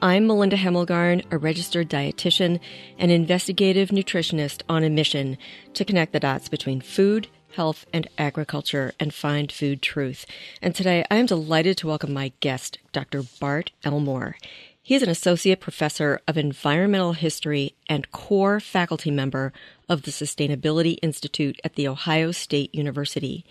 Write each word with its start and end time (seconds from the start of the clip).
I'm 0.00 0.28
Melinda 0.28 0.56
Hemmelgarn, 0.56 1.24
a 1.32 1.38
registered 1.38 1.90
dietitian 1.90 2.60
and 2.98 3.10
investigative 3.10 3.88
nutritionist 3.88 4.62
on 4.68 4.84
a 4.84 4.90
mission 4.90 5.36
to 5.74 5.84
connect 5.84 6.12
the 6.12 6.20
dots 6.20 6.48
between 6.48 6.80
food, 6.80 7.26
health, 7.56 7.84
and 7.92 8.06
agriculture 8.16 8.92
and 9.00 9.12
find 9.12 9.50
food 9.50 9.82
truth. 9.82 10.24
And 10.62 10.72
today 10.72 11.04
I 11.10 11.16
am 11.16 11.26
delighted 11.26 11.78
to 11.78 11.88
welcome 11.88 12.12
my 12.12 12.30
guest, 12.38 12.78
Dr. 12.92 13.24
Bart 13.40 13.72
Elmore. 13.82 14.36
He 14.80 14.94
is 14.94 15.02
an 15.02 15.08
associate 15.08 15.58
professor 15.58 16.20
of 16.28 16.38
environmental 16.38 17.14
history 17.14 17.74
and 17.88 18.12
core 18.12 18.60
faculty 18.60 19.10
member 19.10 19.52
of 19.88 20.02
the 20.02 20.12
Sustainability 20.12 20.98
Institute 21.02 21.60
at 21.64 21.74
The 21.74 21.88
Ohio 21.88 22.30
State 22.30 22.72
University. 22.72 23.44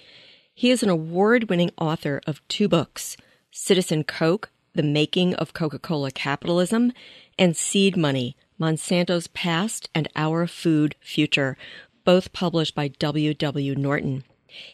He 0.53 0.71
is 0.71 0.81
an 0.81 0.87
award 0.89 1.49
winning 1.49 1.71
author 1.77 2.21
of 2.25 2.39
two 2.47 2.69
books 2.69 3.17
Citizen 3.51 4.05
Coke 4.05 4.49
the 4.77 4.83
Making 4.83 5.33
of 5.35 5.53
Coca 5.53 5.79
Cola 5.79 6.11
Capitalism, 6.11 6.93
and 7.37 7.57
Seed 7.57 7.97
Money 7.97 8.37
Monsanto's 8.59 9.27
Past 9.27 9.89
and 9.93 10.07
Our 10.15 10.47
Food 10.47 10.95
Future, 11.01 11.57
both 12.05 12.31
published 12.31 12.73
by 12.73 12.87
W. 12.87 13.33
W. 13.33 13.75
Norton. 13.75 14.23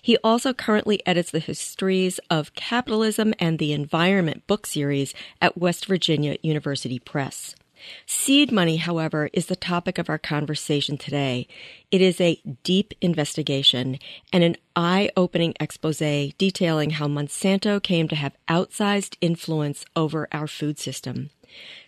He 0.01 0.17
also 0.17 0.53
currently 0.53 1.01
edits 1.05 1.31
the 1.31 1.39
Histories 1.39 2.19
of 2.29 2.53
Capitalism 2.53 3.33
and 3.39 3.59
the 3.59 3.73
Environment 3.73 4.45
book 4.45 4.65
series 4.65 5.13
at 5.41 5.57
West 5.57 5.85
Virginia 5.85 6.37
University 6.41 6.99
Press. 6.99 7.55
Seed 8.05 8.51
money, 8.51 8.77
however, 8.77 9.29
is 9.33 9.47
the 9.47 9.55
topic 9.55 9.97
of 9.97 10.09
our 10.09 10.17
conversation 10.17 10.97
today. 10.97 11.47
It 11.91 12.01
is 12.01 12.19
a 12.19 12.41
deep 12.63 12.93
investigation 13.01 13.99
and 14.31 14.43
an 14.43 14.55
eye 14.75 15.11
opening 15.15 15.53
expose 15.59 15.97
detailing 16.37 16.91
how 16.91 17.07
Monsanto 17.07 17.81
came 17.81 18.07
to 18.07 18.15
have 18.15 18.37
outsized 18.47 19.17
influence 19.21 19.85
over 19.95 20.27
our 20.31 20.47
food 20.47 20.79
system. 20.79 21.29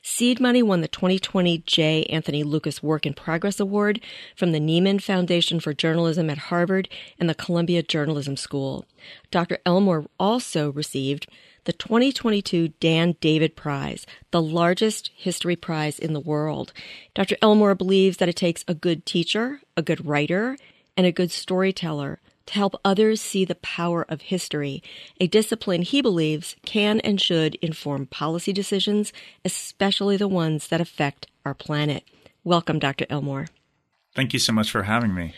Seed 0.02 0.40
Money 0.40 0.62
won 0.62 0.82
the 0.82 0.88
2020 0.88 1.60
J. 1.66 2.04
Anthony 2.06 2.44
Lukas 2.44 2.84
Work 2.84 3.06
in 3.06 3.14
Progress 3.14 3.60
Award 3.60 4.00
from 4.36 4.52
the 4.52 4.60
Nieman 4.60 5.02
Foundation 5.02 5.60
for 5.60 5.74
Journalism 5.74 6.30
at 6.30 6.38
Harvard 6.38 6.88
and 7.20 7.30
the 7.30 7.36
Columbia 7.36 7.82
Journalism 7.82 8.38
School. 8.38 8.86
Dr. 9.32 9.58
Elmore 9.66 10.06
also 10.20 10.72
received 10.72 11.28
the 11.64 11.74
2022 11.74 12.70
Dan 12.80 13.16
David 13.20 13.56
Prize, 13.56 14.06
the 14.32 14.42
largest 14.42 15.12
history 15.16 15.56
prize 15.56 15.98
in 15.98 16.14
the 16.14 16.20
world. 16.20 16.72
Dr. 17.14 17.36
Elmore 17.42 17.76
believes 17.76 18.18
that 18.18 18.30
it 18.30 18.36
takes 18.36 18.64
a 18.68 18.76
good 18.76 19.06
teacher, 19.06 19.62
a 19.76 19.82
good 19.82 20.06
writer, 20.06 20.58
and 20.96 21.06
a 21.08 21.12
good 21.12 21.32
storyteller 21.32 22.20
to 22.48 22.54
help 22.54 22.80
others 22.84 23.22
see 23.22 23.46
the 23.46 23.56
power 23.56 24.06
of 24.08 24.22
history, 24.22 24.84
a 25.20 25.28
discipline 25.28 25.82
he 25.82 26.02
believes 26.02 26.56
can 26.64 27.00
and 27.02 27.20
should 27.20 27.56
inform 27.56 28.06
policy 28.06 28.54
decisions, 28.54 29.12
especially 29.44 30.18
the 30.18 30.28
ones 30.28 30.68
that 30.68 30.82
affect 30.82 31.28
our 31.44 31.54
planet. 31.54 32.04
Welcome, 32.44 32.80
Dr. 32.80 33.06
Elmore. 33.10 33.48
Thank 34.16 34.34
you 34.34 34.40
so 34.40 34.54
much 34.54 34.72
for 34.72 34.84
having 34.84 35.14
me. 35.14 35.34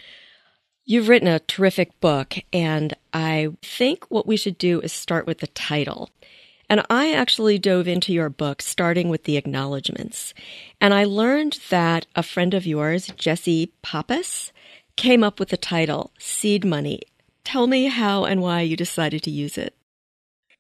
You've 0.86 1.10
written 1.10 1.28
a 1.28 1.40
terrific 1.40 2.00
book, 2.00 2.36
and 2.54 2.94
I 3.12 3.50
think 3.62 4.06
what 4.10 4.28
we 4.28 4.38
should 4.38 4.58
do 4.58 4.80
is 4.80 4.94
start 4.94 5.28
with 5.28 5.40
the 5.40 5.48
title. 5.48 6.10
And 6.70 6.86
I 6.90 7.14
actually 7.14 7.58
dove 7.60 7.88
into 7.88 8.14
your 8.14 8.30
book 8.30 8.62
starting 8.62 9.10
with 9.10 9.24
the 9.24 9.38
acknowledgments. 9.38 10.34
And 10.82 10.94
I 10.94 11.06
learned 11.06 11.60
that 11.70 12.06
a 12.16 12.24
friend 12.24 12.54
of 12.54 12.66
yours, 12.66 13.08
Jesse 13.18 13.72
Pappas, 13.82 14.52
came 14.98 15.24
up 15.24 15.40
with 15.40 15.50
the 15.50 15.58
title 15.58 16.12
Seed 16.20 16.66
Money. 16.66 17.02
Tell 17.46 17.68
me 17.68 17.86
how 17.86 18.26
and 18.26 18.42
why 18.42 18.62
you 18.62 18.76
decided 18.76 19.24
to 19.24 19.32
use 19.32 19.58
it. 19.58 19.74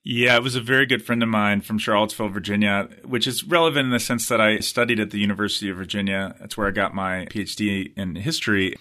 Yeah, 0.09 0.37
it 0.37 0.43
was 0.43 0.55
a 0.55 0.61
very 0.61 0.85
good 0.85 1.03
friend 1.03 1.21
of 1.21 1.27
mine 1.27 1.59
from 1.59 1.79
Charlottesville, 1.79 2.29
Virginia, 2.29 2.87
which 3.03 3.27
is 3.27 3.43
relevant 3.43 3.87
in 3.87 3.91
the 3.91 3.99
sense 3.99 4.29
that 4.29 4.39
I 4.39 4.59
studied 4.59 5.01
at 5.01 5.11
the 5.11 5.19
University 5.19 5.69
of 5.69 5.75
Virginia. 5.75 6.33
That's 6.39 6.55
where 6.55 6.65
I 6.67 6.71
got 6.71 6.95
my 6.95 7.25
PhD 7.25 7.91
in 7.97 8.15
history. 8.15 8.75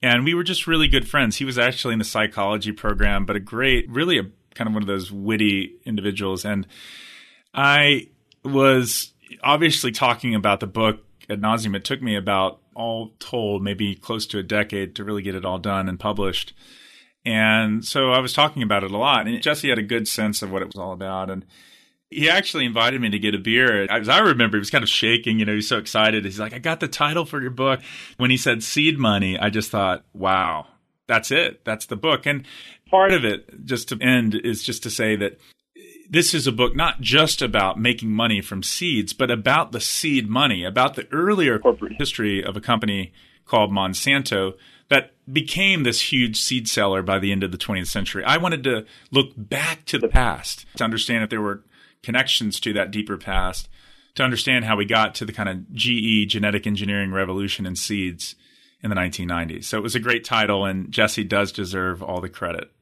And 0.00 0.24
we 0.24 0.32
were 0.32 0.44
just 0.44 0.68
really 0.68 0.86
good 0.86 1.08
friends. 1.08 1.36
He 1.36 1.44
was 1.44 1.58
actually 1.58 1.94
in 1.94 1.98
the 1.98 2.04
psychology 2.04 2.70
program, 2.70 3.26
but 3.26 3.34
a 3.34 3.40
great, 3.40 3.90
really 3.90 4.18
a 4.18 4.30
kind 4.54 4.68
of 4.68 4.74
one 4.74 4.84
of 4.84 4.86
those 4.86 5.10
witty 5.10 5.74
individuals. 5.84 6.44
And 6.44 6.68
I 7.52 8.08
was 8.44 9.12
obviously 9.42 9.90
talking 9.90 10.36
about 10.36 10.60
the 10.60 10.68
book 10.68 11.04
ad 11.30 11.40
nauseum. 11.40 11.76
It 11.76 11.84
took 11.84 12.02
me 12.02 12.16
about 12.16 12.60
all 12.74 13.12
told, 13.18 13.62
maybe 13.62 13.94
close 13.94 14.26
to 14.28 14.38
a 14.38 14.42
decade 14.42 14.94
to 14.96 15.04
really 15.04 15.22
get 15.22 15.34
it 15.34 15.44
all 15.44 15.58
done 15.58 15.88
and 15.88 15.98
published. 15.98 16.52
And 17.24 17.84
so 17.84 18.12
I 18.12 18.20
was 18.20 18.32
talking 18.32 18.62
about 18.62 18.84
it 18.84 18.90
a 18.90 18.98
lot. 18.98 19.26
And 19.26 19.42
Jesse 19.42 19.68
had 19.68 19.78
a 19.78 19.82
good 19.82 20.08
sense 20.08 20.42
of 20.42 20.50
what 20.50 20.62
it 20.62 20.66
was 20.66 20.76
all 20.76 20.92
about. 20.92 21.30
And 21.30 21.44
he 22.08 22.28
actually 22.28 22.64
invited 22.64 23.00
me 23.00 23.10
to 23.10 23.18
get 23.18 23.34
a 23.34 23.38
beer. 23.38 23.84
As 23.84 24.08
I 24.08 24.18
remember, 24.20 24.56
he 24.56 24.60
was 24.60 24.70
kind 24.70 24.82
of 24.82 24.88
shaking. 24.88 25.38
You 25.38 25.44
know, 25.44 25.54
he's 25.54 25.68
so 25.68 25.78
excited. 25.78 26.24
He's 26.24 26.40
like, 26.40 26.54
I 26.54 26.58
got 26.58 26.80
the 26.80 26.88
title 26.88 27.24
for 27.24 27.40
your 27.40 27.50
book. 27.50 27.80
When 28.16 28.30
he 28.30 28.36
said 28.36 28.62
seed 28.62 28.98
money, 28.98 29.38
I 29.38 29.50
just 29.50 29.70
thought, 29.70 30.04
wow, 30.12 30.66
that's 31.06 31.30
it. 31.30 31.64
That's 31.64 31.86
the 31.86 31.96
book. 31.96 32.26
And 32.26 32.46
part 32.88 33.12
of 33.12 33.24
it, 33.24 33.64
just 33.64 33.88
to 33.90 33.98
end, 34.00 34.34
is 34.34 34.62
just 34.62 34.82
to 34.84 34.90
say 34.90 35.14
that 35.16 35.38
this 36.10 36.34
is 36.34 36.48
a 36.48 36.52
book 36.52 36.74
not 36.74 37.00
just 37.00 37.40
about 37.40 37.78
making 37.78 38.10
money 38.10 38.40
from 38.40 38.64
seeds, 38.64 39.12
but 39.12 39.30
about 39.30 39.70
the 39.70 39.80
seed 39.80 40.28
money, 40.28 40.64
about 40.64 40.96
the 40.96 41.06
earlier 41.12 41.60
corporate 41.60 41.94
history 41.98 42.44
of 42.44 42.56
a 42.56 42.60
company 42.60 43.12
called 43.46 43.70
Monsanto 43.70 44.54
that 44.88 45.12
became 45.32 45.84
this 45.84 46.12
huge 46.12 46.36
seed 46.36 46.68
seller 46.68 47.00
by 47.00 47.20
the 47.20 47.30
end 47.30 47.44
of 47.44 47.52
the 47.52 47.58
20th 47.58 47.86
century. 47.86 48.24
I 48.24 48.38
wanted 48.38 48.64
to 48.64 48.84
look 49.12 49.30
back 49.36 49.84
to 49.86 49.98
the 49.98 50.08
past 50.08 50.66
to 50.76 50.84
understand 50.84 51.22
if 51.22 51.30
there 51.30 51.40
were 51.40 51.62
connections 52.02 52.58
to 52.60 52.72
that 52.72 52.90
deeper 52.90 53.16
past 53.16 53.68
to 54.16 54.24
understand 54.24 54.64
how 54.64 54.76
we 54.76 54.84
got 54.84 55.14
to 55.14 55.24
the 55.24 55.32
kind 55.32 55.48
of 55.48 55.72
GE 55.72 56.28
genetic 56.28 56.66
engineering 56.66 57.12
revolution 57.12 57.66
in 57.66 57.76
seeds 57.76 58.34
in 58.82 58.90
the 58.90 58.96
1990s. 58.96 59.64
So 59.64 59.78
it 59.78 59.82
was 59.82 59.94
a 59.94 60.00
great 60.00 60.24
title, 60.24 60.64
and 60.64 60.90
Jesse 60.90 61.22
does 61.22 61.52
deserve 61.52 62.02
all 62.02 62.20
the 62.20 62.28
credit. 62.28 62.72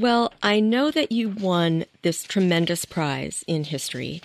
Well, 0.00 0.32
I 0.44 0.60
know 0.60 0.92
that 0.92 1.10
you 1.10 1.28
won 1.28 1.84
this 2.02 2.22
tremendous 2.22 2.84
prize 2.84 3.42
in 3.48 3.64
history. 3.64 4.22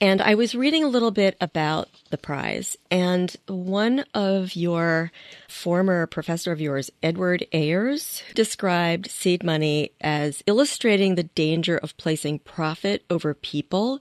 And 0.00 0.20
I 0.20 0.34
was 0.34 0.56
reading 0.56 0.82
a 0.82 0.88
little 0.88 1.12
bit 1.12 1.36
about 1.40 1.88
the 2.10 2.18
prize, 2.18 2.76
and 2.90 3.36
one 3.46 4.04
of 4.14 4.56
your 4.56 5.12
former 5.48 6.08
professor 6.08 6.50
of 6.50 6.60
yours, 6.60 6.90
Edward 7.04 7.46
Ayers, 7.52 8.24
described 8.34 9.12
seed 9.12 9.44
money 9.44 9.92
as 10.00 10.42
illustrating 10.48 11.14
the 11.14 11.22
danger 11.22 11.76
of 11.78 11.96
placing 11.98 12.40
profit 12.40 13.04
over 13.08 13.32
people 13.32 14.00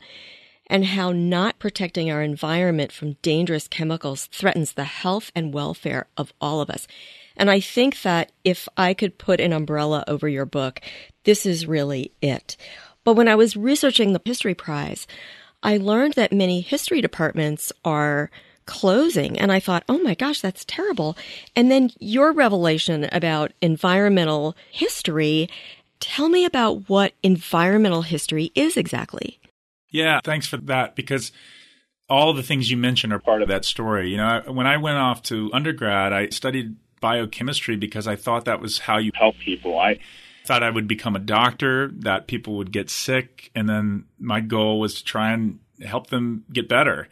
and 0.65 0.85
how 0.85 1.11
not 1.11 1.59
protecting 1.59 2.09
our 2.09 2.23
environment 2.23 2.91
from 2.91 3.17
dangerous 3.21 3.67
chemicals 3.67 4.25
threatens 4.31 4.73
the 4.73 4.85
health 4.85 5.31
and 5.35 5.53
welfare 5.53 6.07
of 6.17 6.33
all 6.41 6.61
of 6.61 6.69
us. 6.71 6.87
And 7.37 7.49
I 7.49 7.59
think 7.59 8.01
that 8.03 8.31
if 8.43 8.67
I 8.77 8.93
could 8.93 9.17
put 9.17 9.39
an 9.39 9.53
umbrella 9.53 10.03
over 10.07 10.27
your 10.27 10.45
book, 10.45 10.79
this 11.23 11.45
is 11.45 11.67
really 11.67 12.11
it. 12.21 12.57
But 13.03 13.15
when 13.15 13.27
I 13.27 13.35
was 13.35 13.57
researching 13.57 14.13
the 14.13 14.21
History 14.23 14.53
Prize, 14.53 15.07
I 15.63 15.77
learned 15.77 16.13
that 16.13 16.31
many 16.31 16.61
history 16.61 17.01
departments 17.01 17.71
are 17.85 18.29
closing. 18.65 19.37
And 19.37 19.51
I 19.51 19.59
thought, 19.59 19.83
oh 19.89 19.97
my 19.99 20.13
gosh, 20.13 20.41
that's 20.41 20.65
terrible. 20.65 21.17
And 21.55 21.69
then 21.69 21.91
your 21.99 22.31
revelation 22.31 23.07
about 23.11 23.51
environmental 23.61 24.55
history. 24.71 25.49
Tell 25.99 26.29
me 26.29 26.45
about 26.45 26.89
what 26.89 27.13
environmental 27.21 28.01
history 28.03 28.51
is 28.55 28.77
exactly. 28.77 29.39
Yeah, 29.89 30.19
thanks 30.23 30.47
for 30.47 30.57
that 30.57 30.95
because 30.95 31.31
all 32.09 32.33
the 32.33 32.43
things 32.43 32.71
you 32.71 32.77
mentioned 32.77 33.13
are 33.13 33.19
part 33.19 33.41
of 33.41 33.49
that 33.49 33.65
story. 33.65 34.09
You 34.09 34.17
know, 34.17 34.43
when 34.47 34.67
I 34.67 34.77
went 34.77 34.97
off 34.97 35.21
to 35.23 35.49
undergrad, 35.53 36.13
I 36.13 36.29
studied 36.29 36.75
biochemistry 37.01 37.75
because 37.75 38.07
I 38.07 38.15
thought 38.15 38.45
that 38.45 38.61
was 38.61 38.79
how 38.79 38.97
you 38.97 39.11
help 39.13 39.37
people. 39.37 39.77
I 39.77 39.99
thought 40.51 40.63
I 40.63 40.69
would 40.69 40.87
become 40.87 41.15
a 41.15 41.19
doctor, 41.19 41.89
that 41.99 42.27
people 42.27 42.57
would 42.57 42.73
get 42.73 42.89
sick, 42.89 43.51
and 43.55 43.69
then 43.69 44.03
my 44.19 44.41
goal 44.41 44.81
was 44.81 44.95
to 44.95 45.03
try 45.05 45.31
and 45.31 45.59
help 45.81 46.07
them 46.07 46.43
get 46.51 46.67
better. 46.67 47.07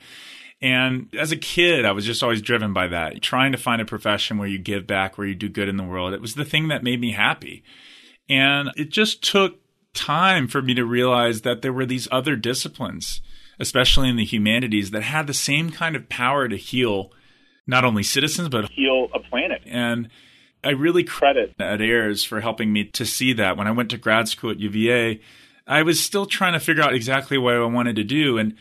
And 0.61 1.07
as 1.17 1.31
a 1.31 1.37
kid, 1.37 1.85
I 1.85 1.93
was 1.93 2.05
just 2.05 2.21
always 2.21 2.41
driven 2.41 2.73
by 2.73 2.89
that, 2.89 3.21
trying 3.21 3.53
to 3.53 3.57
find 3.57 3.81
a 3.81 3.85
profession 3.85 4.37
where 4.37 4.47
you 4.49 4.57
give 4.57 4.85
back, 4.85 5.17
where 5.17 5.25
you 5.25 5.35
do 5.35 5.47
good 5.47 5.69
in 5.69 5.77
the 5.77 5.85
world. 5.85 6.13
It 6.13 6.19
was 6.19 6.35
the 6.35 6.43
thing 6.43 6.67
that 6.67 6.83
made 6.83 6.99
me 6.99 7.13
happy. 7.13 7.63
And 8.27 8.71
it 8.75 8.89
just 8.89 9.23
took 9.23 9.61
time 9.93 10.49
for 10.49 10.61
me 10.61 10.73
to 10.73 10.83
realize 10.83 11.43
that 11.43 11.61
there 11.61 11.71
were 11.71 11.85
these 11.85 12.09
other 12.11 12.35
disciplines, 12.35 13.21
especially 13.57 14.09
in 14.09 14.17
the 14.17 14.25
humanities, 14.25 14.91
that 14.91 15.03
had 15.03 15.27
the 15.27 15.33
same 15.33 15.69
kind 15.69 15.95
of 15.95 16.09
power 16.09 16.49
to 16.49 16.57
heal 16.57 17.13
not 17.65 17.85
only 17.85 18.03
citizens, 18.03 18.49
but 18.49 18.69
heal 18.69 19.07
a 19.13 19.19
planet. 19.29 19.61
And 19.65 20.09
I 20.63 20.69
really 20.69 21.03
credit 21.03 21.55
Ed 21.59 21.81
Ayers 21.81 22.23
for 22.23 22.41
helping 22.41 22.73
me 22.73 22.85
to 22.85 23.05
see 23.05 23.33
that. 23.33 23.57
When 23.57 23.67
I 23.67 23.71
went 23.71 23.91
to 23.91 23.97
grad 23.97 24.27
school 24.27 24.51
at 24.51 24.59
UVA, 24.59 25.21
I 25.67 25.83
was 25.83 25.99
still 25.99 26.25
trying 26.25 26.53
to 26.53 26.59
figure 26.59 26.83
out 26.83 26.93
exactly 26.93 27.37
what 27.37 27.55
I 27.55 27.65
wanted 27.65 27.95
to 27.97 28.03
do. 28.03 28.37
And 28.37 28.55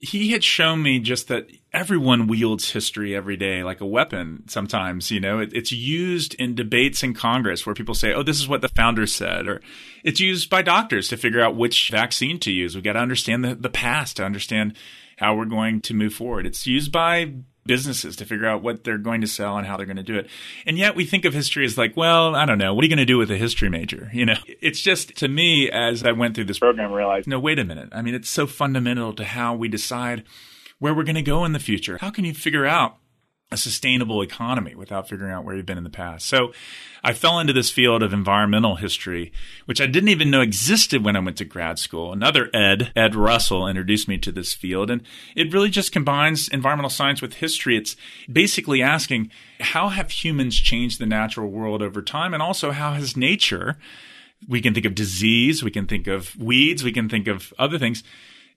he 0.00 0.30
had 0.30 0.42
shown 0.42 0.82
me 0.82 0.98
just 0.98 1.28
that 1.28 1.46
everyone 1.74 2.26
wields 2.26 2.70
history 2.70 3.14
every 3.14 3.36
day 3.36 3.62
like 3.62 3.82
a 3.82 3.86
weapon 3.86 4.42
sometimes 4.48 5.10
you 5.10 5.20
know 5.20 5.38
it, 5.38 5.52
it's 5.52 5.70
used 5.70 6.34
in 6.34 6.54
debates 6.54 7.02
in 7.02 7.12
congress 7.12 7.64
where 7.64 7.74
people 7.74 7.94
say 7.94 8.12
oh 8.12 8.22
this 8.22 8.40
is 8.40 8.48
what 8.48 8.62
the 8.62 8.68
founders 8.68 9.14
said 9.14 9.46
or 9.46 9.60
it's 10.02 10.18
used 10.18 10.48
by 10.48 10.62
doctors 10.62 11.06
to 11.06 11.16
figure 11.16 11.40
out 11.40 11.54
which 11.54 11.90
vaccine 11.90 12.40
to 12.40 12.50
use 12.50 12.74
we've 12.74 12.82
got 12.82 12.94
to 12.94 12.98
understand 12.98 13.44
the, 13.44 13.54
the 13.54 13.68
past 13.68 14.16
to 14.16 14.24
understand 14.24 14.74
how 15.18 15.34
we're 15.34 15.44
going 15.44 15.80
to 15.80 15.94
move 15.94 16.14
forward 16.14 16.46
it's 16.46 16.66
used 16.66 16.90
by 16.90 17.30
businesses 17.70 18.16
to 18.16 18.24
figure 18.24 18.48
out 18.48 18.64
what 18.64 18.82
they're 18.82 18.98
going 18.98 19.20
to 19.20 19.28
sell 19.28 19.56
and 19.56 19.64
how 19.64 19.76
they're 19.76 19.86
going 19.86 19.96
to 19.96 20.02
do 20.02 20.16
it. 20.16 20.28
And 20.66 20.76
yet 20.76 20.96
we 20.96 21.04
think 21.04 21.24
of 21.24 21.32
history 21.32 21.64
as 21.64 21.78
like, 21.78 21.96
well, 21.96 22.34
I 22.34 22.44
don't 22.44 22.58
know, 22.58 22.74
what 22.74 22.82
are 22.82 22.86
you 22.86 22.90
going 22.90 22.98
to 22.98 23.04
do 23.04 23.16
with 23.16 23.30
a 23.30 23.36
history 23.36 23.68
major? 23.68 24.10
You 24.12 24.26
know, 24.26 24.34
it's 24.60 24.80
just 24.80 25.16
to 25.18 25.28
me 25.28 25.70
as 25.70 26.02
I 26.02 26.10
went 26.10 26.34
through 26.34 26.46
this 26.46 26.58
program, 26.58 26.90
realized, 26.90 27.28
no, 27.28 27.38
wait 27.38 27.60
a 27.60 27.64
minute. 27.64 27.90
I 27.92 28.02
mean, 28.02 28.14
it's 28.14 28.28
so 28.28 28.48
fundamental 28.48 29.12
to 29.12 29.24
how 29.24 29.54
we 29.54 29.68
decide 29.68 30.24
where 30.80 30.92
we're 30.92 31.04
going 31.04 31.14
to 31.14 31.22
go 31.22 31.44
in 31.44 31.52
the 31.52 31.60
future. 31.60 31.98
How 32.00 32.10
can 32.10 32.24
you 32.24 32.34
figure 32.34 32.66
out 32.66 32.96
a 33.52 33.56
sustainable 33.56 34.22
economy 34.22 34.76
without 34.76 35.08
figuring 35.08 35.32
out 35.32 35.44
where 35.44 35.56
you've 35.56 35.66
been 35.66 35.78
in 35.78 35.84
the 35.84 35.90
past. 35.90 36.26
So 36.26 36.52
I 37.02 37.12
fell 37.12 37.40
into 37.40 37.52
this 37.52 37.70
field 37.70 38.00
of 38.02 38.12
environmental 38.12 38.76
history, 38.76 39.32
which 39.64 39.80
I 39.80 39.86
didn't 39.86 40.10
even 40.10 40.30
know 40.30 40.40
existed 40.40 41.04
when 41.04 41.16
I 41.16 41.20
went 41.20 41.36
to 41.38 41.44
grad 41.44 41.78
school. 41.78 42.12
Another 42.12 42.48
Ed, 42.54 42.92
Ed 42.94 43.16
Russell, 43.16 43.66
introduced 43.66 44.06
me 44.06 44.18
to 44.18 44.30
this 44.30 44.54
field. 44.54 44.88
And 44.88 45.02
it 45.34 45.52
really 45.52 45.70
just 45.70 45.90
combines 45.90 46.48
environmental 46.48 46.90
science 46.90 47.20
with 47.20 47.34
history. 47.34 47.76
It's 47.76 47.96
basically 48.30 48.82
asking 48.82 49.30
how 49.58 49.88
have 49.88 50.10
humans 50.10 50.56
changed 50.56 51.00
the 51.00 51.06
natural 51.06 51.50
world 51.50 51.82
over 51.82 52.02
time? 52.02 52.32
And 52.32 52.42
also 52.42 52.70
how 52.70 52.92
has 52.92 53.16
nature, 53.16 53.76
we 54.48 54.60
can 54.60 54.74
think 54.74 54.86
of 54.86 54.94
disease, 54.94 55.64
we 55.64 55.72
can 55.72 55.86
think 55.86 56.06
of 56.06 56.36
weeds, 56.36 56.84
we 56.84 56.92
can 56.92 57.08
think 57.08 57.26
of 57.26 57.52
other 57.58 57.78
things, 57.78 58.04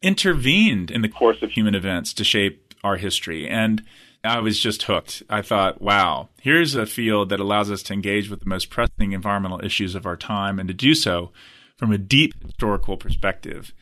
intervened 0.03 0.91
in 0.91 1.01
the 1.01 1.09
course 1.09 1.41
of 1.41 1.49
human 1.49 1.73
events 1.73 2.13
to 2.13 2.23
shape 2.23 2.62
our 2.83 2.97
history. 2.97 3.47
And 3.47 3.83
I 4.23 4.39
was 4.39 4.59
just 4.59 4.83
hooked. 4.83 5.23
I 5.29 5.41
thought, 5.41 5.81
wow, 5.81 6.29
here's 6.41 6.75
a 6.75 6.85
field 6.85 7.29
that 7.29 7.39
allows 7.39 7.69
us 7.69 7.83
to 7.83 7.93
engage 7.93 8.29
with 8.29 8.39
the 8.39 8.49
most 8.49 8.69
pressing 8.69 9.11
environmental 9.11 9.63
issues 9.63 9.95
of 9.95 10.05
our 10.05 10.15
time 10.15 10.59
and 10.59 10.67
to 10.67 10.73
do 10.73 10.95
so 10.95 11.31
from 11.77 11.91
a 11.91 11.97
deep 11.97 12.33
historical 12.41 12.95
perspective. 12.95 13.73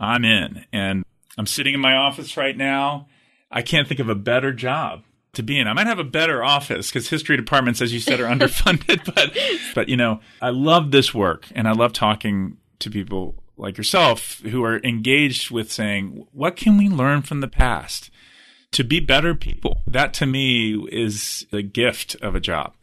I'm 0.00 0.24
in. 0.24 0.64
And 0.72 1.04
I'm 1.38 1.46
sitting 1.46 1.74
in 1.74 1.80
my 1.80 1.94
office 1.94 2.36
right 2.36 2.56
now. 2.56 3.06
I 3.50 3.62
can't 3.62 3.86
think 3.86 4.00
of 4.00 4.08
a 4.08 4.14
better 4.16 4.52
job 4.52 5.04
to 5.34 5.42
be 5.42 5.58
in. 5.58 5.68
I 5.68 5.72
might 5.72 5.86
have 5.86 5.98
a 5.98 6.04
better 6.04 6.42
office 6.42 6.90
because 6.90 7.08
history 7.08 7.36
departments, 7.36 7.80
as 7.80 7.92
you 7.92 8.00
said, 8.00 8.20
are 8.20 8.28
underfunded. 8.34 9.04
but, 9.14 9.36
but 9.74 9.88
you 9.88 9.96
know, 9.96 10.20
I 10.40 10.50
love 10.50 10.90
this 10.90 11.14
work 11.14 11.46
and 11.54 11.68
I 11.68 11.72
love 11.72 11.92
talking 11.92 12.56
to 12.80 12.90
people 12.90 13.36
like 13.56 13.78
yourself 13.78 14.40
who 14.40 14.64
are 14.64 14.80
engaged 14.82 15.50
with 15.50 15.70
saying, 15.70 16.26
what 16.32 16.56
can 16.56 16.76
we 16.76 16.88
learn 16.88 17.22
from 17.22 17.40
the 17.40 17.48
past? 17.48 18.10
To 18.74 18.84
be 18.84 19.00
better 19.00 19.34
people. 19.34 19.80
That 19.86 20.14
to 20.14 20.26
me 20.26 20.74
is 20.90 21.46
the 21.50 21.62
gift 21.62 22.16
of 22.16 22.34
a 22.34 22.40
job. 22.40 22.74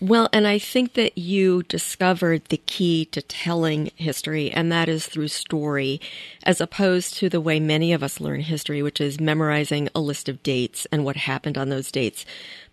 Well, 0.00 0.28
and 0.32 0.46
I 0.46 0.58
think 0.58 0.94
that 0.94 1.16
you 1.16 1.62
discovered 1.64 2.44
the 2.46 2.56
key 2.56 3.04
to 3.06 3.22
telling 3.22 3.90
history, 3.96 4.50
and 4.50 4.70
that 4.72 4.88
is 4.88 5.06
through 5.06 5.28
story, 5.28 6.00
as 6.42 6.60
opposed 6.60 7.16
to 7.18 7.28
the 7.28 7.40
way 7.40 7.60
many 7.60 7.92
of 7.92 8.02
us 8.02 8.20
learn 8.20 8.40
history, 8.40 8.82
which 8.82 9.00
is 9.00 9.20
memorizing 9.20 9.88
a 9.94 10.00
list 10.00 10.28
of 10.28 10.42
dates 10.42 10.86
and 10.90 11.04
what 11.04 11.16
happened 11.16 11.56
on 11.56 11.68
those 11.68 11.92
dates. 11.92 12.24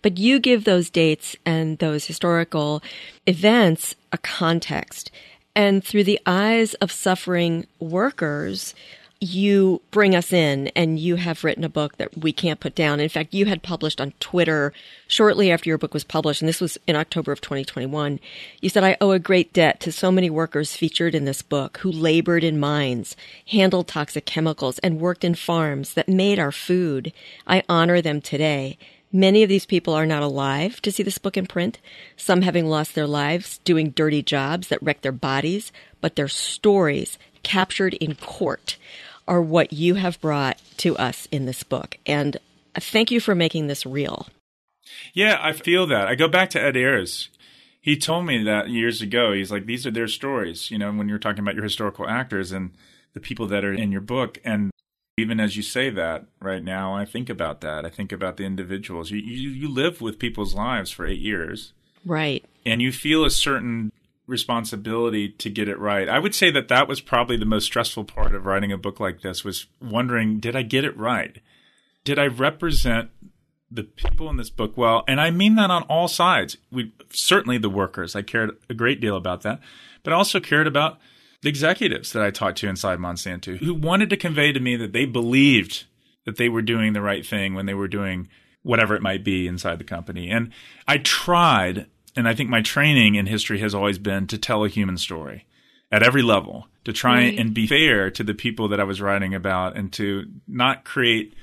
But 0.02 0.18
you 0.18 0.40
give 0.40 0.64
those 0.64 0.90
dates 0.90 1.36
and 1.46 1.78
those 1.78 2.06
historical 2.06 2.82
events 3.26 3.94
a 4.12 4.18
context. 4.18 5.10
And 5.54 5.84
through 5.84 6.04
the 6.04 6.20
eyes 6.26 6.74
of 6.74 6.92
suffering 6.92 7.66
workers, 7.78 8.74
you 9.20 9.82
bring 9.90 10.14
us 10.14 10.32
in 10.32 10.68
and 10.68 10.98
you 10.98 11.16
have 11.16 11.42
written 11.42 11.64
a 11.64 11.68
book 11.68 11.96
that 11.96 12.16
we 12.18 12.32
can't 12.32 12.60
put 12.60 12.74
down. 12.74 13.00
In 13.00 13.08
fact, 13.08 13.34
you 13.34 13.46
had 13.46 13.62
published 13.62 14.00
on 14.00 14.12
Twitter 14.20 14.72
shortly 15.08 15.50
after 15.50 15.68
your 15.68 15.78
book 15.78 15.92
was 15.92 16.04
published, 16.04 16.40
and 16.40 16.48
this 16.48 16.60
was 16.60 16.78
in 16.86 16.94
October 16.94 17.32
of 17.32 17.40
2021. 17.40 18.20
You 18.60 18.68
said, 18.68 18.84
I 18.84 18.96
owe 19.00 19.10
a 19.10 19.18
great 19.18 19.52
debt 19.52 19.80
to 19.80 19.92
so 19.92 20.12
many 20.12 20.30
workers 20.30 20.76
featured 20.76 21.16
in 21.16 21.24
this 21.24 21.42
book 21.42 21.78
who 21.78 21.90
labored 21.90 22.44
in 22.44 22.60
mines, 22.60 23.16
handled 23.48 23.88
toxic 23.88 24.24
chemicals, 24.24 24.78
and 24.80 25.00
worked 25.00 25.24
in 25.24 25.34
farms 25.34 25.94
that 25.94 26.08
made 26.08 26.38
our 26.38 26.52
food. 26.52 27.12
I 27.46 27.64
honor 27.68 28.00
them 28.00 28.20
today. 28.20 28.78
Many 29.10 29.42
of 29.42 29.48
these 29.48 29.66
people 29.66 29.94
are 29.94 30.06
not 30.06 30.22
alive 30.22 30.80
to 30.82 30.92
see 30.92 31.02
this 31.02 31.18
book 31.18 31.36
in 31.36 31.46
print, 31.46 31.78
some 32.16 32.42
having 32.42 32.66
lost 32.66 32.94
their 32.94 33.06
lives 33.06 33.58
doing 33.64 33.90
dirty 33.90 34.22
jobs 34.22 34.68
that 34.68 34.82
wreck 34.82 35.00
their 35.00 35.12
bodies, 35.12 35.72
but 36.00 36.14
their 36.14 36.28
stories 36.28 37.18
captured 37.42 37.94
in 37.94 38.14
court 38.14 38.76
are 39.28 39.42
what 39.42 39.72
you 39.72 39.94
have 39.94 40.20
brought 40.20 40.60
to 40.78 40.96
us 40.96 41.28
in 41.30 41.46
this 41.46 41.62
book. 41.62 41.98
And 42.06 42.36
thank 42.74 43.10
you 43.10 43.20
for 43.20 43.34
making 43.34 43.66
this 43.66 43.86
real. 43.86 44.26
Yeah, 45.12 45.38
I 45.40 45.52
feel 45.52 45.86
that. 45.86 46.08
I 46.08 46.14
go 46.14 46.28
back 46.28 46.50
to 46.50 46.60
Ed 46.60 46.76
Ayers. 46.76 47.28
He 47.80 47.96
told 47.96 48.26
me 48.26 48.42
that 48.42 48.68
years 48.68 49.00
ago. 49.02 49.32
He's 49.32 49.52
like, 49.52 49.66
these 49.66 49.86
are 49.86 49.90
their 49.90 50.08
stories, 50.08 50.70
you 50.70 50.78
know, 50.78 50.92
when 50.92 51.08
you're 51.08 51.18
talking 51.18 51.40
about 51.40 51.54
your 51.54 51.64
historical 51.64 52.08
actors 52.08 52.52
and 52.52 52.72
the 53.14 53.20
people 53.20 53.46
that 53.48 53.64
are 53.64 53.72
in 53.72 53.92
your 53.92 54.00
book. 54.00 54.38
And 54.44 54.70
even 55.16 55.40
as 55.40 55.56
you 55.56 55.62
say 55.62 55.90
that 55.90 56.26
right 56.40 56.62
now, 56.62 56.94
I 56.94 57.04
think 57.04 57.28
about 57.28 57.60
that. 57.60 57.84
I 57.84 57.90
think 57.90 58.12
about 58.12 58.36
the 58.36 58.44
individuals. 58.44 59.10
You, 59.10 59.18
you, 59.18 59.50
you 59.50 59.68
live 59.68 60.00
with 60.00 60.18
people's 60.18 60.54
lives 60.54 60.90
for 60.90 61.06
eight 61.06 61.20
years. 61.20 61.72
Right. 62.04 62.44
And 62.64 62.80
you 62.80 62.92
feel 62.92 63.24
a 63.24 63.30
certain 63.30 63.92
responsibility 64.28 65.30
to 65.30 65.50
get 65.50 65.68
it 65.68 65.78
right. 65.78 66.08
I 66.08 66.18
would 66.18 66.34
say 66.34 66.50
that 66.50 66.68
that 66.68 66.86
was 66.86 67.00
probably 67.00 67.36
the 67.36 67.46
most 67.46 67.64
stressful 67.64 68.04
part 68.04 68.34
of 68.34 68.44
writing 68.44 68.70
a 68.70 68.78
book 68.78 69.00
like 69.00 69.22
this 69.22 69.42
was 69.42 69.66
wondering, 69.80 70.38
did 70.38 70.54
I 70.54 70.62
get 70.62 70.84
it 70.84 70.96
right? 70.96 71.38
Did 72.04 72.18
I 72.18 72.26
represent 72.26 73.10
the 73.70 73.84
people 73.84 74.28
in 74.28 74.36
this 74.36 74.50
book 74.50 74.76
well? 74.76 75.02
And 75.08 75.20
I 75.20 75.30
mean 75.30 75.54
that 75.56 75.70
on 75.70 75.82
all 75.84 76.08
sides. 76.08 76.58
We 76.70 76.92
certainly 77.10 77.56
the 77.56 77.70
workers. 77.70 78.14
I 78.14 78.22
cared 78.22 78.50
a 78.68 78.74
great 78.74 79.00
deal 79.00 79.16
about 79.16 79.42
that, 79.42 79.60
but 80.04 80.12
I 80.12 80.16
also 80.16 80.40
cared 80.40 80.66
about 80.66 80.98
the 81.40 81.48
executives 81.48 82.12
that 82.12 82.22
I 82.22 82.30
talked 82.30 82.58
to 82.58 82.68
inside 82.68 82.98
Monsanto 82.98 83.56
who 83.56 83.74
wanted 83.74 84.10
to 84.10 84.16
convey 84.16 84.52
to 84.52 84.60
me 84.60 84.76
that 84.76 84.92
they 84.92 85.06
believed 85.06 85.84
that 86.26 86.36
they 86.36 86.50
were 86.50 86.62
doing 86.62 86.92
the 86.92 87.00
right 87.00 87.24
thing 87.24 87.54
when 87.54 87.64
they 87.64 87.74
were 87.74 87.88
doing 87.88 88.28
whatever 88.62 88.94
it 88.94 89.02
might 89.02 89.24
be 89.24 89.46
inside 89.46 89.78
the 89.78 89.84
company. 89.84 90.28
And 90.28 90.52
I 90.86 90.98
tried 90.98 91.86
and 92.18 92.28
I 92.28 92.34
think 92.34 92.50
my 92.50 92.62
training 92.62 93.14
in 93.14 93.26
history 93.26 93.60
has 93.60 93.76
always 93.76 93.96
been 93.96 94.26
to 94.26 94.38
tell 94.38 94.64
a 94.64 94.68
human 94.68 94.98
story 94.98 95.46
at 95.92 96.02
every 96.02 96.20
level, 96.20 96.66
to 96.84 96.92
try 96.92 97.14
right. 97.14 97.38
and 97.38 97.54
be 97.54 97.68
fair 97.68 98.10
to 98.10 98.24
the 98.24 98.34
people 98.34 98.66
that 98.68 98.80
I 98.80 98.84
was 98.84 99.00
writing 99.00 99.34
about 99.34 99.76
and 99.76 99.92
to 99.92 100.24
not 100.48 100.84
create 100.84 101.34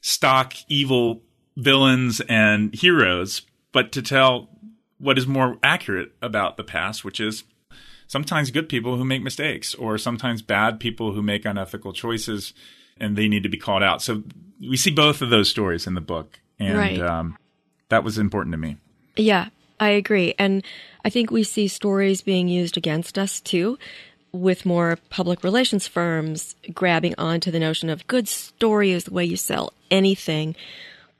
stock 0.00 0.54
evil 0.68 1.20
villains 1.54 2.22
and 2.30 2.74
heroes, 2.74 3.42
but 3.72 3.92
to 3.92 4.00
tell 4.00 4.48
what 4.96 5.18
is 5.18 5.26
more 5.26 5.58
accurate 5.62 6.12
about 6.22 6.56
the 6.56 6.64
past, 6.64 7.04
which 7.04 7.20
is 7.20 7.44
sometimes 8.06 8.50
good 8.50 8.70
people 8.70 8.96
who 8.96 9.04
make 9.04 9.22
mistakes 9.22 9.74
or 9.74 9.98
sometimes 9.98 10.40
bad 10.40 10.80
people 10.80 11.12
who 11.12 11.20
make 11.20 11.44
unethical 11.44 11.92
choices 11.92 12.54
and 12.96 13.16
they 13.16 13.28
need 13.28 13.42
to 13.42 13.50
be 13.50 13.58
called 13.58 13.82
out. 13.82 14.00
So 14.00 14.22
we 14.60 14.78
see 14.78 14.92
both 14.92 15.20
of 15.20 15.28
those 15.28 15.50
stories 15.50 15.86
in 15.86 15.92
the 15.92 16.00
book. 16.00 16.40
And 16.58 16.78
right. 16.78 16.98
um, 17.00 17.36
that 17.90 18.02
was 18.02 18.16
important 18.16 18.54
to 18.54 18.58
me. 18.58 18.78
Yeah. 19.14 19.50
I 19.82 19.88
agree. 19.88 20.32
And 20.38 20.64
I 21.04 21.10
think 21.10 21.32
we 21.32 21.42
see 21.42 21.66
stories 21.66 22.22
being 22.22 22.46
used 22.46 22.76
against 22.76 23.18
us 23.18 23.40
too, 23.40 23.80
with 24.30 24.64
more 24.64 24.96
public 25.10 25.42
relations 25.42 25.88
firms 25.88 26.54
grabbing 26.72 27.16
onto 27.18 27.50
the 27.50 27.58
notion 27.58 27.90
of 27.90 28.06
good 28.06 28.28
story 28.28 28.92
is 28.92 29.04
the 29.04 29.12
way 29.12 29.24
you 29.24 29.36
sell 29.36 29.72
anything. 29.90 30.54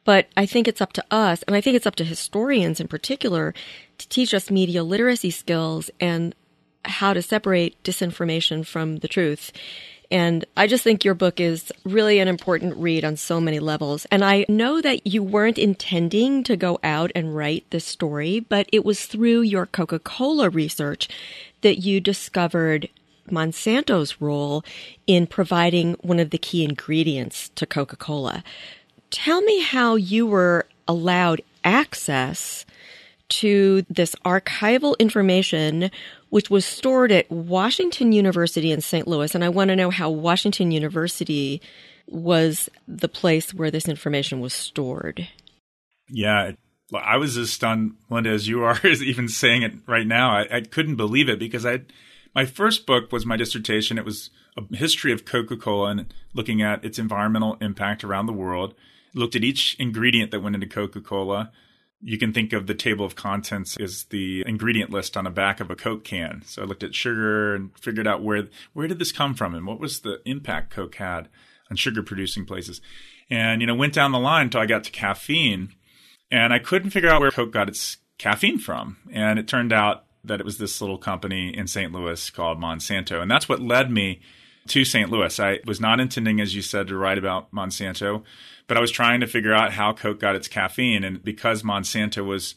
But 0.05 0.29
I 0.37 0.47
think 0.47 0.69
it's 0.69 0.81
up 0.81 0.93
to 0.93 1.05
us, 1.11 1.43
and 1.43 1.57
I 1.57 1.61
think 1.61 1.75
it's 1.75 1.89
up 1.89 1.97
to 1.97 2.05
historians 2.05 2.79
in 2.79 2.87
particular, 2.87 3.53
to 3.99 4.09
teach 4.09 4.33
us 4.33 4.49
media 4.49 4.85
literacy 4.85 5.33
skills 5.33 5.91
and 5.99 6.33
how 6.85 7.15
to 7.15 7.21
separate 7.21 7.83
disinformation 7.83 8.65
from 8.65 8.99
the 8.99 9.09
truth. 9.09 9.51
And 10.13 10.45
I 10.59 10.67
just 10.67 10.85
think 10.85 11.07
your 11.07 11.15
book 11.15 11.41
is 11.41 11.73
really 11.85 12.19
an 12.19 12.29
important 12.29 12.77
read 12.77 13.03
on 13.03 13.17
so 13.17 13.41
many 13.41 13.59
levels. 13.59 14.05
And 14.11 14.23
I 14.23 14.45
know 14.47 14.83
that 14.83 15.07
you 15.07 15.23
weren't 15.23 15.57
intending 15.57 16.45
to 16.45 16.55
go 16.55 16.79
out 16.85 17.11
and 17.15 17.35
write 17.35 17.65
this 17.71 17.87
story, 17.87 18.39
but 18.39 18.69
it 18.71 18.85
was 18.85 19.07
through 19.07 19.41
your 19.41 19.65
Coca 19.65 19.99
Cola 19.99 20.51
research 20.51 21.09
that 21.63 21.79
you 21.79 21.99
discovered 21.99 22.91
Monsanto's 23.31 24.21
role 24.21 24.63
in 25.07 25.27
providing 25.27 25.95
one 26.03 26.21
of 26.21 26.29
the 26.29 26.37
key 26.37 26.63
ingredients 26.63 27.49
to 27.55 27.65
Coca 27.65 27.97
Cola. 27.97 28.45
Tell 29.11 29.41
me 29.41 29.63
how 29.63 29.95
you 29.95 30.27
were 30.27 30.67
allowed 30.87 31.41
access 31.65 32.67
to 33.33 33.85
this 33.89 34.15
archival 34.25 34.99
information 34.99 35.91
which 36.33 36.49
was 36.49 36.65
stored 36.65 37.13
at 37.13 37.31
Washington 37.31 38.13
University 38.13 38.73
in 38.73 38.81
St. 38.81 39.07
Louis. 39.07 39.35
And 39.35 39.45
I 39.45 39.51
want 39.51 39.69
to 39.69 39.77
know 39.77 39.91
how 39.91 40.09
Washington 40.09 40.71
University 40.71 41.61
was 42.07 42.71
the 42.89 43.09
place 43.09 43.53
where 43.53 43.71
this 43.71 43.87
information 43.87 44.41
was 44.41 44.55
stored. 44.55 45.29
Yeah. 46.09 46.53
I 46.95 47.19
was 47.19 47.37
as 47.37 47.51
stunned, 47.51 47.97
Linda, 48.09 48.31
as 48.31 48.49
you 48.49 48.65
are, 48.65 48.81
as 48.85 49.03
even 49.03 49.29
saying 49.29 49.63
it 49.63 49.75
right 49.87 50.07
now. 50.07 50.31
I, 50.31 50.57
I 50.57 50.61
couldn't 50.63 50.97
believe 50.97 51.29
it 51.29 51.39
because 51.39 51.67
I, 51.67 51.81
my 52.35 52.47
first 52.47 52.87
book 52.87 53.13
was 53.13 53.27
my 53.27 53.37
dissertation. 53.37 53.99
It 53.99 54.07
was 54.07 54.31
a 54.57 54.77
history 54.77 55.13
of 55.13 55.27
Coca 55.27 55.59
Cola 55.59 55.91
and 55.91 56.15
looking 56.33 56.63
at 56.63 56.83
its 56.83 56.99
environmental 56.99 57.59
impact 57.61 58.05
around 58.05 58.25
the 58.25 58.33
world. 58.33 58.75
Looked 59.15 59.37
at 59.37 59.45
each 59.45 59.77
ingredient 59.79 60.31
that 60.31 60.41
went 60.41 60.55
into 60.55 60.67
Coca 60.67 61.03
Cola. 61.03 61.53
You 62.03 62.19
can 62.19 62.33
think 62.33 62.53
of 62.53 62.67
the 62.67 62.75
table 62.75 63.05
of 63.05 63.15
contents 63.15 63.77
as 63.79 64.05
the 64.05 64.43
ingredient 64.47 64.91
list 64.91 65.17
on 65.17 65.25
the 65.25 65.31
back 65.31 65.61
of 65.61 65.71
a 65.71 65.77
Coke 65.77 66.05
can. 66.05 66.43
So 66.45 66.63
I 66.63 66.65
looked 66.65 66.83
at 66.83 66.95
sugar 66.95 67.55
and 67.55 67.71
figured 67.79 68.07
out 68.07 68.23
where 68.23 68.49
where 68.73 68.89
did 68.89 68.99
this 68.99 69.13
come 69.13 69.35
from 69.35 69.55
and 69.55 69.67
what 69.67 69.79
was 69.79 70.01
the 70.01 70.21
impact 70.25 70.71
Coke 70.71 70.97
had 70.97 71.29
on 71.71 71.77
sugar 71.77 72.03
producing 72.03 72.45
places. 72.45 72.81
And 73.31 73.61
you 73.61 73.67
know, 73.67 73.75
went 73.75 73.95
down 73.95 74.13
the 74.13 74.19
line 74.19 74.45
until 74.45 74.61
I 74.61 74.67
got 74.67 74.85
to 74.85 74.91
caffeine, 74.91 75.75
and 76.31 76.53
I 76.53 76.59
couldn't 76.59 76.91
figure 76.91 77.09
out 77.09 77.21
where 77.21 77.31
Coke 77.31 77.53
got 77.53 77.69
its 77.69 77.99
caffeine 78.19 78.59
from. 78.59 78.99
And 79.13 79.39
it 79.39 79.49
turned 79.49 79.73
out 79.73 80.05
that 80.25 80.41
it 80.41 80.45
was 80.45 80.59
this 80.59 80.81
little 80.81 80.99
company 80.99 81.57
in 81.57 81.67
St. 81.67 81.93
Louis 81.93 82.31
called 82.31 82.61
Monsanto, 82.61 83.21
and 83.21 83.31
that's 83.31 83.49
what 83.49 83.61
led 83.61 83.91
me 83.91 84.21
to 84.69 84.85
St. 84.85 85.11
Louis. 85.11 85.39
I 85.41 85.61
was 85.67 85.81
not 85.81 86.01
intending, 86.01 86.41
as 86.41 86.55
you 86.55 86.63
said, 86.63 86.89
to 86.89 86.97
write 86.97 87.19
about 87.19 87.53
Monsanto, 87.53 88.23
but 88.67 88.77
I 88.77 88.81
was 88.81 88.91
trying 88.91 89.21
to 89.21 89.27
figure 89.27 89.55
out 89.55 89.73
how 89.73 89.93
Coke 89.93 90.21
got 90.21 90.37
its 90.37 90.49
caffeine. 90.49 91.05
And 91.05 91.23
because 91.23 91.63
Monsanto 91.63 92.25
was 92.25 92.55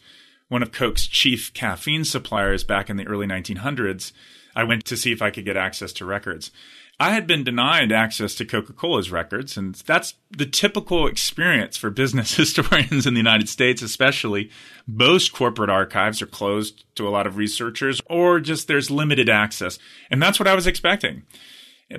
one 0.47 0.61
of 0.61 0.71
Coke's 0.71 1.07
chief 1.07 1.53
caffeine 1.53 2.05
suppliers 2.05 2.63
back 2.63 2.89
in 2.89 2.97
the 2.97 3.07
early 3.07 3.25
1900s, 3.25 4.11
I 4.55 4.63
went 4.63 4.85
to 4.85 4.97
see 4.97 5.11
if 5.11 5.21
I 5.21 5.31
could 5.31 5.45
get 5.45 5.57
access 5.57 5.91
to 5.93 6.05
records. 6.05 6.51
I 6.97 7.11
had 7.11 7.27
been 7.27 7.43
denied 7.43 7.91
access 7.91 8.35
to 8.35 8.45
Coca 8.45 8.71
Cola's 8.71 9.11
records, 9.11 9.57
and 9.57 9.75
that's 9.75 10.13
the 10.31 10.45
typical 10.45 11.07
experience 11.07 11.75
for 11.75 11.89
business 11.89 12.35
historians 12.37 13.05
in 13.05 13.13
the 13.13 13.19
United 13.19 13.49
States, 13.49 13.81
especially. 13.81 14.49
Most 14.87 15.33
corporate 15.33 15.69
archives 15.69 16.21
are 16.21 16.27
closed 16.27 16.85
to 16.95 17.07
a 17.07 17.09
lot 17.09 17.27
of 17.27 17.35
researchers, 17.35 18.01
or 18.05 18.39
just 18.39 18.69
there's 18.69 18.89
limited 18.89 19.27
access. 19.27 19.77
And 20.09 20.21
that's 20.21 20.39
what 20.39 20.47
I 20.47 20.55
was 20.55 20.67
expecting. 20.67 21.23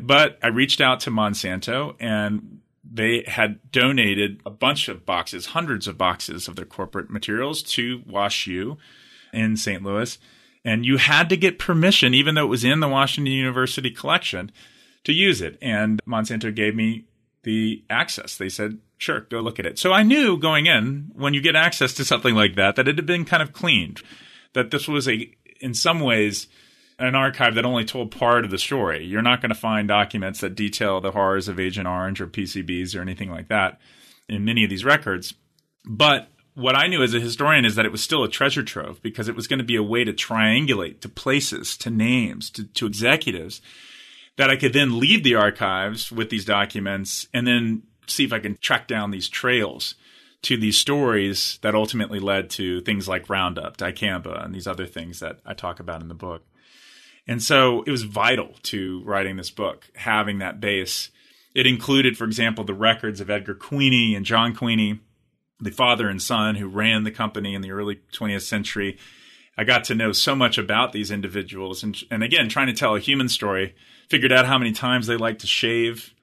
But 0.01 0.39
I 0.43 0.49
reached 0.49 0.81
out 0.81 1.01
to 1.01 1.11
Monsanto 1.11 1.95
and 2.01 2.61
they 2.89 3.25
had 3.27 3.71
donated 3.71 4.41
a 4.47 4.51
bunch 4.51 4.89
of 4.89 5.05
boxes, 5.05 5.47
hundreds 5.47 5.87
of 5.87 5.99
boxes 5.99 6.49
of 6.49 6.57
their 6.57 6.65
corporate 6.65 7.11
materials 7.11 7.63
to 7.63 8.01
WashU 8.01 8.77
in 9.33 9.57
St. 9.57 9.83
Louis. 9.83 10.19
And 10.65 10.85
you 10.85 10.97
had 10.97 11.29
to 11.29 11.37
get 11.37 11.59
permission, 11.59 12.15
even 12.15 12.35
though 12.35 12.45
it 12.45 12.49
was 12.49 12.65
in 12.65 12.81
the 12.81 12.89
Washington 12.89 13.33
University 13.33 13.91
collection, 13.91 14.51
to 15.05 15.13
use 15.13 15.41
it. 15.41 15.59
And 15.63 16.01
Monsanto 16.07 16.55
gave 16.55 16.75
me 16.75 17.05
the 17.45 17.85
access. 17.89 18.37
They 18.37 18.49
said, 18.49 18.79
sure, 18.99 19.21
go 19.21 19.41
look 19.41 19.61
at 19.61 19.67
it. 19.67 19.79
So 19.79 19.93
I 19.93 20.03
knew 20.03 20.37
going 20.37 20.67
in, 20.67 21.13
when 21.15 21.35
you 21.35 21.41
get 21.41 21.55
access 21.55 21.93
to 21.95 22.05
something 22.05 22.35
like 22.35 22.57
that, 22.57 22.75
that 22.77 22.89
it 22.89 22.97
had 22.97 23.07
been 23.07 23.25
kind 23.25 23.43
of 23.43 23.53
cleaned, 23.53 24.03
that 24.55 24.73
this 24.73 24.89
was 24.89 25.09
a, 25.09 25.31
in 25.61 25.75
some 25.75 26.01
ways, 26.01 26.49
an 26.99 27.15
archive 27.15 27.55
that 27.55 27.65
only 27.65 27.85
told 27.85 28.11
part 28.11 28.45
of 28.45 28.51
the 28.51 28.59
story. 28.59 29.05
You're 29.05 29.23
not 29.23 29.41
going 29.41 29.51
to 29.51 29.55
find 29.55 29.87
documents 29.87 30.41
that 30.41 30.55
detail 30.55 31.01
the 31.01 31.11
horrors 31.11 31.49
of 31.49 31.61
Agent 31.61 31.87
Orange 31.87 32.21
or 32.21 32.27
PCBs 32.27 32.97
or 32.97 33.03
anything 33.03 33.31
like 33.31 33.49
that 33.49 33.81
in 34.29 34.45
many 34.45 34.65
of 34.65 34.71
these 34.71 34.85
records. 34.85 35.35
But 35.85 36.29
what 36.55 36.75
I 36.75 36.87
knew 36.87 37.03
as 37.03 37.13
a 37.13 37.21
historian 37.21 37.67
is 37.67 37.75
that 37.75 37.85
it 37.85 37.93
was 37.93 38.03
still 38.03 38.25
a 38.25 38.31
treasure 38.31 38.63
trove 38.63 39.03
because 39.03 39.29
it 39.29 39.37
was 39.37 39.47
going 39.47 39.59
to 39.59 39.65
be 39.65 39.77
a 39.77 39.83
way 39.83 40.05
to 40.05 40.13
triangulate 40.13 41.01
to 41.01 41.09
places, 41.09 41.77
to 41.79 41.91
names, 41.91 42.51
to, 42.51 42.65
to 42.65 42.87
executives 42.87 43.61
that 44.37 44.51
I 44.51 44.57
could 44.57 44.73
then 44.73 44.99
leave 44.99 45.23
the 45.23 45.35
archives 45.35 46.11
with 46.11 46.31
these 46.31 46.45
documents 46.45 47.29
and 47.35 47.47
then 47.47 47.83
see 48.07 48.25
if 48.25 48.33
I 48.33 48.39
can 48.39 48.57
track 48.57 48.89
down 48.89 49.11
these 49.11 49.29
trails 49.29 49.95
to 50.43 50.57
these 50.57 50.77
stories 50.77 51.59
that 51.63 51.75
ultimately 51.75 52.21
led 52.21 52.51
to 52.51 52.81
things 52.83 53.09
like 53.09 53.29
Roundup, 53.29 53.77
dicamba, 53.77 54.45
and 54.45 54.55
these 54.55 54.67
other 54.67 54.87
things 54.87 55.21
that 55.21 55.41
I 55.45 55.55
talk 55.55 55.81
about 55.81 56.03
in 56.03 56.09
the 56.09 56.15
book. 56.15 56.43
And 57.27 57.43
so 57.43 57.83
it 57.83 57.91
was 57.91 58.05
vital 58.05 58.55
to 58.65 59.03
writing 59.05 59.37
this 59.37 59.51
book, 59.51 59.89
having 59.95 60.39
that 60.39 60.61
base. 60.61 61.11
It 61.55 61.67
included, 61.67 62.17
for 62.17 62.25
example, 62.25 62.65
the 62.65 62.75
records 62.75 63.21
of 63.21 63.31
Edgar 63.31 63.55
Queeny 63.55 64.17
and 64.17 64.25
John 64.25 64.55
Queeny, 64.55 65.01
the 65.59 65.71
father 65.71 66.09
and 66.09 66.23
son 66.23 66.55
who 66.57 66.69
ran 66.69 67.05
the 67.05 67.11
company 67.11 67.55
in 67.55 67.63
the 67.63 67.73
early 67.73 68.01
20th 68.13 68.43
century. 68.43 68.99
I 69.57 69.65
got 69.65 69.85
to 69.85 69.95
know 69.95 70.13
so 70.13 70.37
much 70.37 70.59
about 70.59 70.93
these 70.93 71.11
individuals. 71.11 71.83
And, 71.83 71.97
and 72.11 72.23
again, 72.23 72.49
trying 72.49 72.67
to 72.67 72.75
tell 72.75 72.95
a 72.95 73.01
human 73.01 73.29
story, 73.29 73.75
figured 74.09 74.33
out 74.33 74.47
how 74.47 74.59
many 74.59 74.73
times 74.73 75.07
they 75.07 75.17
liked 75.17 75.41
to 75.41 75.47
shave, 75.47 76.15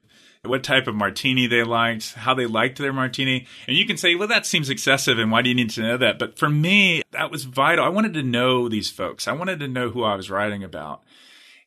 what 0.46 0.62
type 0.62 0.86
of 0.86 0.94
martini 0.94 1.46
they 1.46 1.62
liked, 1.62 2.14
how 2.14 2.34
they 2.34 2.46
liked 2.46 2.78
their 2.78 2.92
martini. 2.92 3.46
And 3.66 3.76
you 3.76 3.86
can 3.86 3.96
say, 3.96 4.14
well, 4.14 4.28
that 4.28 4.46
seems 4.46 4.70
excessive 4.70 5.18
and 5.18 5.30
why 5.30 5.42
do 5.42 5.48
you 5.48 5.54
need 5.54 5.70
to 5.70 5.82
know 5.82 5.96
that? 5.96 6.18
But 6.18 6.38
for 6.38 6.48
me, 6.48 7.02
that 7.12 7.30
was 7.30 7.44
vital. 7.44 7.84
I 7.84 7.88
wanted 7.88 8.14
to 8.14 8.22
know 8.22 8.68
these 8.68 8.90
folks. 8.90 9.26
I 9.26 9.32
wanted 9.32 9.60
to 9.60 9.68
know 9.68 9.90
who 9.90 10.04
I 10.04 10.16
was 10.16 10.30
writing 10.30 10.64
about. 10.64 11.02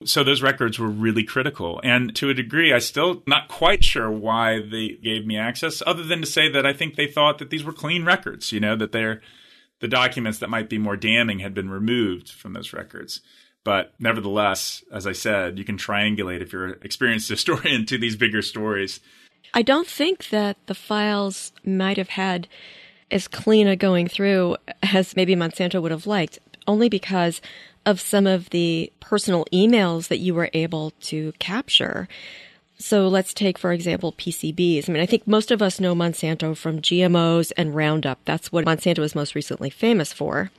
So 0.05 0.23
those 0.23 0.43
records 0.43 0.77
were 0.77 0.87
really 0.87 1.23
critical. 1.23 1.81
And 1.83 2.15
to 2.17 2.29
a 2.29 2.33
degree, 2.33 2.71
I 2.71 2.79
still 2.79 3.23
not 3.25 3.47
quite 3.47 3.83
sure 3.83 4.11
why 4.11 4.59
they 4.59 4.89
gave 5.01 5.25
me 5.25 5.37
access, 5.37 5.81
other 5.87 6.03
than 6.03 6.21
to 6.21 6.27
say 6.27 6.49
that 6.51 6.67
I 6.67 6.73
think 6.73 6.95
they 6.95 7.07
thought 7.07 7.39
that 7.39 7.49
these 7.49 7.63
were 7.63 7.73
clean 7.73 8.05
records, 8.05 8.51
you 8.51 8.59
know, 8.59 8.75
that 8.75 8.91
they're 8.91 9.21
the 9.79 9.87
documents 9.87 10.39
that 10.39 10.49
might 10.49 10.69
be 10.69 10.77
more 10.77 10.97
damning 10.97 11.39
had 11.39 11.53
been 11.53 11.69
removed 11.69 12.29
from 12.29 12.53
those 12.53 12.73
records. 12.73 13.21
But 13.67 13.91
nevertheless, 13.99 14.81
as 14.93 15.05
I 15.05 15.11
said, 15.11 15.57
you 15.57 15.65
can 15.65 15.75
triangulate 15.75 16.39
if 16.41 16.53
you're 16.53 16.67
an 16.67 16.79
experienced 16.83 17.27
historian 17.35 17.85
to 17.87 17.97
these 17.97 18.15
bigger 18.15 18.41
stories. 18.41 19.01
I 19.53 19.61
don't 19.61 19.89
think 19.89 20.29
that 20.29 20.55
the 20.67 20.73
files 20.73 21.51
might 21.65 21.97
have 21.97 22.07
had 22.07 22.47
as 23.11 23.27
clean 23.27 23.67
a 23.67 23.75
going 23.75 24.07
through 24.07 24.55
as 24.81 25.17
maybe 25.17 25.35
Monsanto 25.35 25.81
would 25.81 25.91
have 25.91 26.07
liked, 26.07 26.39
only 26.65 26.87
because 26.87 27.41
of 27.85 27.99
some 27.99 28.25
of 28.25 28.51
the 28.51 28.89
personal 29.01 29.43
emails 29.51 30.07
that 30.07 30.19
you 30.19 30.33
were 30.33 30.49
able 30.53 30.91
to 31.01 31.33
capture. 31.39 32.07
So 32.79 33.09
let's 33.09 33.33
take, 33.33 33.57
for 33.57 33.73
example, 33.73 34.13
PCBs. 34.13 34.87
I 34.87 34.93
mean, 34.93 35.03
I 35.03 35.05
think 35.05 35.27
most 35.27 35.51
of 35.51 35.61
us 35.61 35.81
know 35.81 35.93
Monsanto 35.93 36.55
from 36.55 36.81
GMOs 36.81 37.51
and 37.57 37.75
Roundup. 37.75 38.19
That's 38.23 38.49
what 38.49 38.63
Monsanto 38.63 38.99
is 38.99 39.13
most 39.13 39.35
recently 39.35 39.69
famous 39.69 40.13
for. 40.13 40.51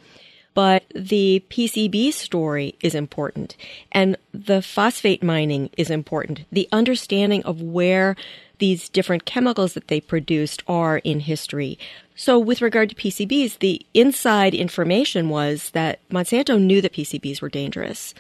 But 0.59 0.87
the 0.93 1.45
PCB 1.51 2.13
story 2.13 2.75
is 2.81 2.97
important 2.97 3.57
and 3.93 4.17
the 4.35 4.61
phosphate 4.61 5.23
mining 5.23 5.71
is 5.77 5.89
important. 5.89 6.47
The 6.51 6.69
understanding 6.73 7.45
of 7.45 7.63
where 7.63 8.17
these 8.59 8.89
different 8.89 9.25
chemicals 9.25 9.75
that 9.75 9.87
they 9.87 10.01
produced 10.01 10.65
are 10.67 10.99
in 10.99 11.21
history. 11.21 11.79
So 12.17 12.41
with 12.41 12.61
regard 12.61 12.89
to 12.89 12.97
PCBs, 12.97 13.61
the 13.61 13.87
inside 13.95 14.53
information 14.53 15.29
was 15.29 15.71
that 15.75 16.01
Monsanto 16.09 16.61
knew 16.61 16.81
that 16.81 16.93
PCBs 16.93 17.41
were 17.41 17.49
dangerous, 17.49 18.13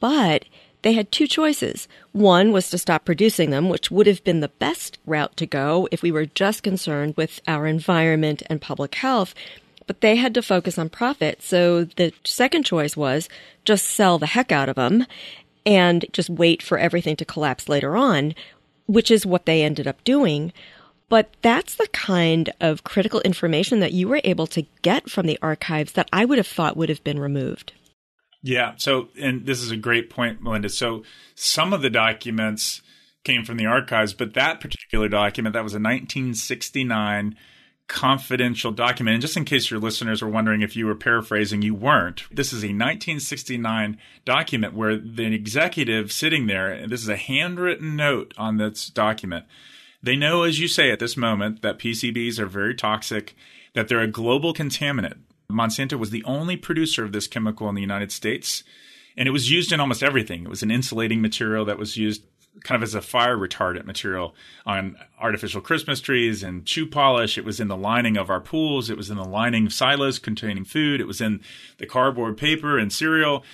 but 0.00 0.44
they 0.82 0.94
had 0.94 1.12
two 1.12 1.28
choices. 1.28 1.86
One 2.10 2.50
was 2.50 2.68
to 2.70 2.78
stop 2.78 3.04
producing 3.04 3.50
them, 3.50 3.68
which 3.68 3.92
would 3.92 4.08
have 4.08 4.24
been 4.24 4.40
the 4.40 4.48
best 4.48 4.98
route 5.06 5.36
to 5.36 5.46
go 5.46 5.86
if 5.92 6.02
we 6.02 6.10
were 6.10 6.26
just 6.26 6.64
concerned 6.64 7.14
with 7.16 7.40
our 7.46 7.68
environment 7.68 8.42
and 8.50 8.60
public 8.60 8.96
health 8.96 9.36
but 9.86 10.00
they 10.00 10.16
had 10.16 10.34
to 10.34 10.42
focus 10.42 10.78
on 10.78 10.88
profit. 10.88 11.42
So 11.42 11.84
the 11.84 12.12
second 12.24 12.64
choice 12.64 12.96
was 12.96 13.28
just 13.64 13.86
sell 13.86 14.18
the 14.18 14.26
heck 14.26 14.52
out 14.52 14.68
of 14.68 14.76
them 14.76 15.06
and 15.64 16.04
just 16.12 16.30
wait 16.30 16.62
for 16.62 16.78
everything 16.78 17.16
to 17.16 17.24
collapse 17.24 17.68
later 17.68 17.96
on, 17.96 18.34
which 18.86 19.10
is 19.10 19.26
what 19.26 19.46
they 19.46 19.62
ended 19.62 19.86
up 19.86 20.02
doing. 20.04 20.52
But 21.08 21.34
that's 21.42 21.76
the 21.76 21.88
kind 21.88 22.52
of 22.60 22.84
critical 22.84 23.20
information 23.20 23.80
that 23.80 23.92
you 23.92 24.08
were 24.08 24.20
able 24.24 24.46
to 24.48 24.66
get 24.82 25.08
from 25.08 25.26
the 25.26 25.38
archives 25.40 25.92
that 25.92 26.08
I 26.12 26.24
would 26.24 26.38
have 26.38 26.46
thought 26.46 26.76
would 26.76 26.88
have 26.88 27.04
been 27.04 27.20
removed. 27.20 27.72
Yeah. 28.42 28.74
So, 28.76 29.08
and 29.20 29.46
this 29.46 29.60
is 29.60 29.70
a 29.70 29.76
great 29.76 30.10
point, 30.10 30.42
Melinda. 30.42 30.68
So, 30.68 31.04
some 31.34 31.72
of 31.72 31.82
the 31.82 31.90
documents 31.90 32.82
came 33.24 33.44
from 33.44 33.56
the 33.56 33.66
archives, 33.66 34.14
but 34.14 34.34
that 34.34 34.60
particular 34.60 35.08
document, 35.08 35.54
that 35.54 35.64
was 35.64 35.74
a 35.74 35.82
1969 35.82 37.36
confidential 37.88 38.72
document. 38.72 39.14
And 39.14 39.22
just 39.22 39.36
in 39.36 39.44
case 39.44 39.70
your 39.70 39.80
listeners 39.80 40.22
were 40.22 40.28
wondering 40.28 40.62
if 40.62 40.76
you 40.76 40.86
were 40.86 40.94
paraphrasing, 40.94 41.62
you 41.62 41.74
weren't. 41.74 42.24
This 42.30 42.52
is 42.52 42.62
a 42.62 42.68
1969 42.68 43.98
document 44.24 44.74
where 44.74 44.96
the 44.96 45.26
executive 45.26 46.10
sitting 46.10 46.46
there, 46.46 46.72
and 46.72 46.90
this 46.90 47.02
is 47.02 47.08
a 47.08 47.16
handwritten 47.16 47.94
note 47.94 48.34
on 48.36 48.56
this 48.56 48.88
document. 48.88 49.44
They 50.02 50.16
know, 50.16 50.42
as 50.42 50.58
you 50.58 50.68
say 50.68 50.90
at 50.90 50.98
this 50.98 51.16
moment, 51.16 51.62
that 51.62 51.78
PCBs 51.78 52.38
are 52.38 52.46
very 52.46 52.74
toxic, 52.74 53.36
that 53.74 53.88
they're 53.88 54.00
a 54.00 54.08
global 54.08 54.52
contaminant. 54.52 55.18
Monsanto 55.50 55.98
was 55.98 56.10
the 56.10 56.24
only 56.24 56.56
producer 56.56 57.04
of 57.04 57.12
this 57.12 57.28
chemical 57.28 57.68
in 57.68 57.74
the 57.74 57.80
United 57.80 58.10
States, 58.10 58.64
and 59.16 59.28
it 59.28 59.32
was 59.32 59.50
used 59.50 59.72
in 59.72 59.80
almost 59.80 60.02
everything. 60.02 60.44
It 60.44 60.50
was 60.50 60.62
an 60.62 60.70
insulating 60.70 61.22
material 61.22 61.64
that 61.64 61.78
was 61.78 61.96
used 61.96 62.22
kind 62.62 62.76
of 62.76 62.82
as 62.82 62.94
a 62.94 63.00
fire 63.00 63.36
retardant 63.36 63.84
material 63.84 64.34
on 64.64 64.96
artificial 65.20 65.60
Christmas 65.60 66.00
trees 66.00 66.42
and 66.42 66.68
shoe 66.68 66.86
polish. 66.86 67.38
It 67.38 67.44
was 67.44 67.60
in 67.60 67.68
the 67.68 67.76
lining 67.76 68.16
of 68.16 68.30
our 68.30 68.40
pools. 68.40 68.90
It 68.90 68.96
was 68.96 69.10
in 69.10 69.16
the 69.16 69.24
lining 69.24 69.66
of 69.66 69.72
silos 69.72 70.18
containing 70.18 70.64
food. 70.64 71.00
It 71.00 71.06
was 71.06 71.20
in 71.20 71.40
the 71.78 71.86
cardboard 71.86 72.36
paper 72.36 72.78
and 72.78 72.92
cereal. 72.92 73.44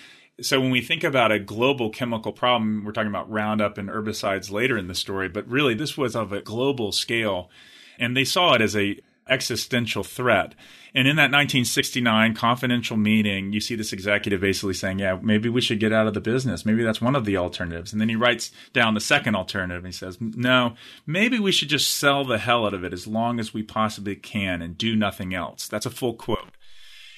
So 0.41 0.61
when 0.61 0.71
we 0.71 0.81
think 0.81 1.05
about 1.05 1.31
a 1.31 1.39
global 1.39 1.91
chemical 1.91 2.33
problem, 2.33 2.85
we're 2.85 2.93
talking 2.93 3.11
about 3.11 3.31
Roundup 3.31 3.79
and 3.79 3.89
herbicides 3.89 4.51
later 4.51 4.79
in 4.79 4.89
the 4.89 4.95
story, 4.95 5.29
but 5.29 5.47
really 5.47 5.75
this 5.75 5.97
was 5.97 6.17
of 6.17 6.33
a 6.33 6.41
global 6.41 6.91
scale. 6.91 7.51
And 7.99 8.17
they 8.17 8.25
saw 8.25 8.55
it 8.55 8.63
as 8.63 8.75
a 8.75 8.99
existential 9.33 10.05
threat. 10.05 10.55
And 10.95 11.09
in 11.09 11.17
that 11.17 11.33
1969 11.33 12.35
confidential 12.35 12.99
meeting, 12.99 13.53
you 13.53 13.61
see 13.61 13.75
this 13.75 13.95
executive 13.95 14.43
basically 14.43 14.75
saying, 14.75 14.99
Yeah, 14.99 15.19
maybe 15.23 15.49
we 15.49 15.63
should 15.63 15.81
get 15.81 15.93
out 15.93 16.07
of 16.07 16.13
the 16.13 16.21
business. 16.21 16.67
Maybe 16.67 16.83
that's 16.83 17.01
one 17.01 17.17
of 17.17 17.25
the 17.25 17.39
alternatives. 17.39 17.93
And 17.93 18.01
then 18.01 18.11
he 18.11 18.17
writes 18.17 18.53
down 18.75 18.93
the 18.95 19.01
second 19.01 19.35
alternative. 19.35 19.85
And 19.85 19.87
he 19.87 19.97
says, 19.97 20.19
No, 20.21 20.75
maybe 21.07 21.39
we 21.39 21.53
should 21.53 21.71
just 21.71 21.97
sell 21.97 22.25
the 22.25 22.39
hell 22.39 22.67
out 22.67 22.75
of 22.75 22.85
it 22.85 22.93
as 22.93 23.07
long 23.07 23.41
as 23.41 23.55
we 23.55 23.63
possibly 23.63 24.17
can 24.17 24.61
and 24.61 24.77
do 24.77 24.95
nothing 24.95 25.35
else. 25.35 25.67
That's 25.67 25.87
a 25.87 25.91
full 25.91 26.15
quote. 26.15 26.51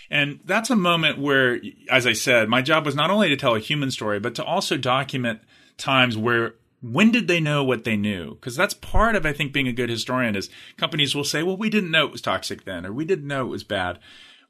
And 0.09 0.38
that's 0.44 0.71
a 0.71 0.76
moment 0.76 1.18
where, 1.18 1.61
as 1.90 2.06
I 2.06 2.12
said, 2.12 2.49
my 2.49 2.62
job 2.62 2.87
was 2.87 2.94
not 2.94 3.11
only 3.11 3.28
to 3.30 3.37
tell 3.37 3.56
a 3.56 3.61
human 3.61 3.90
story, 3.90 4.21
but 4.21 4.37
to 4.37 4.44
also 4.44 4.76
document 4.76 5.40
times 5.76 6.16
where 6.16 6.54
when 6.85 7.11
did 7.11 7.29
they 7.29 7.41
know 7.41 7.64
what 7.64 7.85
they 7.85 7.97
knew? 7.97 8.35
Because 8.35 8.57
that's 8.57 8.75
part 8.75 9.17
of, 9.17 9.25
I 9.25 9.33
think, 9.33 9.53
being 9.53 9.69
a 9.69 9.73
good 9.73 9.88
historian 9.88 10.37
is 10.37 10.50
companies 10.76 11.14
will 11.14 11.25
say, 11.25 11.43
well, 11.43 11.57
we 11.57 11.71
didn't 11.71 11.91
know 11.91 12.05
it 12.05 12.12
was 12.12 12.21
toxic 12.21 12.64
then, 12.64 12.85
or 12.85 12.93
we 12.93 13.07
didn't 13.07 13.26
know 13.26 13.47
it 13.47 13.50
was 13.50 13.64
bad. 13.64 13.99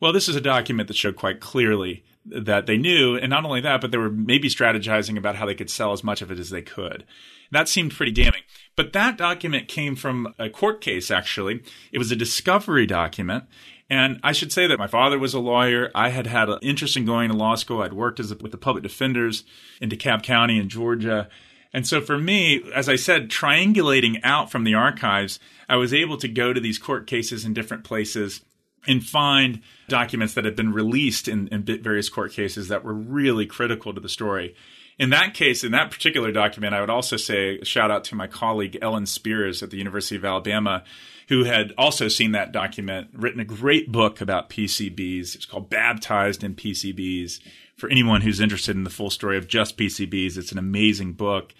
Well, 0.01 0.13
this 0.13 0.29
is 0.29 0.35
a 0.35 0.41
document 0.41 0.89
that 0.89 0.97
showed 0.97 1.15
quite 1.15 1.41
clearly 1.41 2.05
that 2.27 2.67
they 2.67 2.77
knew. 2.77 3.17
And 3.17 3.31
not 3.31 3.45
only 3.45 3.61
that, 3.61 3.81
but 3.81 3.93
they 3.93 3.99
were 3.99 4.11
maybe 4.11 4.49
strategizing 4.49 5.17
about 5.17 5.37
how 5.37 5.47
they 5.47 5.55
could 5.55 5.71
sell 5.71 5.93
as 5.93 6.03
much 6.03 6.23
of 6.23 6.33
it 6.33 6.41
as 6.41 6.51
they 6.51 6.63
could. 6.63 7.05
That 7.53 7.69
seemed 7.69 7.93
pretty 7.93 8.11
damning. 8.11 8.43
But 8.75 8.93
that 8.95 9.17
document 9.17 9.69
came 9.69 9.95
from 9.95 10.35
a 10.37 10.51
court 10.51 10.81
case, 10.81 11.13
actually. 11.13 11.63
It 11.93 11.99
was 11.99 12.11
a 12.11 12.17
discovery 12.17 12.87
document. 12.87 13.45
And 13.89 14.19
I 14.25 14.33
should 14.33 14.53
say 14.53 14.67
that 14.67 14.79
my 14.79 14.87
father 14.89 15.19
was 15.21 15.35
a 15.35 15.39
lawyer. 15.39 15.93
I 15.95 16.09
had 16.09 16.27
had 16.27 16.49
an 16.49 16.59
interest 16.63 16.97
in 16.97 17.05
going 17.05 17.31
to 17.31 17.37
law 17.37 17.55
school. 17.55 17.83
I'd 17.83 17.93
worked 17.93 18.19
as 18.19 18.33
a, 18.33 18.37
with 18.37 18.51
the 18.51 18.59
public 18.59 18.83
defenders 18.83 19.45
in 19.81 19.91
DeKalb 19.91 20.23
County 20.25 20.59
in 20.59 20.69
Georgia. 20.69 21.29
And 21.75 21.87
so 21.87 22.01
for 22.01 22.17
me, 22.17 22.63
as 22.73 22.89
I 22.89 22.95
said, 22.95 23.29
triangulating 23.29 24.21
out 24.23 24.51
from 24.51 24.63
the 24.63 24.75
archives, 24.75 25.41
I 25.69 25.75
was 25.75 25.93
able 25.93 26.17
to 26.19 26.29
go 26.29 26.53
to 26.53 26.61
these 26.61 26.79
court 26.79 27.09
cases 27.09 27.45
in 27.45 27.53
different 27.53 27.83
places 27.83 28.43
and 28.87 29.05
find 29.05 29.61
documents 29.89 30.35
that 30.35 30.45
had 30.45 30.55
been 30.55 30.73
released 30.73 31.27
in, 31.27 31.49
in 31.49 31.65
various 31.65 32.09
court 32.09 32.33
cases 32.33 32.69
that 32.69 32.85
were 32.85 32.95
really 32.95 33.45
critical 33.45 33.93
to 33.93 34.01
the 34.01 34.09
story. 34.09 34.55
In 34.99 35.11
that 35.11 35.35
case, 35.35 35.65
in 35.65 35.73
that 35.73 35.91
particular 35.91 36.31
document, 36.31 36.75
I 36.75 36.81
would 36.81 36.91
also 36.91 37.17
say 37.17 37.61
shout 37.65 37.91
out 37.91 38.05
to 38.05 38.15
my 38.15 38.29
colleague 38.29 38.79
Ellen 38.81 39.07
Spears 39.07 39.61
at 39.61 39.71
the 39.71 39.77
University 39.77 40.15
of 40.15 40.25
Alabama, 40.25 40.85
who 41.29 41.43
had 41.43 41.73
also 41.77 42.07
seen 42.07 42.33
that 42.33 42.53
document, 42.53 43.09
written 43.13 43.41
a 43.41 43.45
great 43.45 43.91
book 43.91 44.21
about 44.21 44.51
PCBs. 44.51 45.35
It's 45.35 45.47
called 45.47 45.71
Baptized 45.71 46.45
in 46.45 46.55
PCBs, 46.55 47.41
for 47.77 47.89
anyone 47.89 48.21
who's 48.21 48.41
interested 48.41 48.77
in 48.77 48.85
the 48.85 48.91
full 48.91 49.11
story 49.11 49.37
of 49.37 49.49
just 49.49 49.77
PCBs. 49.77 50.37
It's 50.37 50.53
an 50.53 50.59
amazing 50.59 51.13
book. 51.13 51.55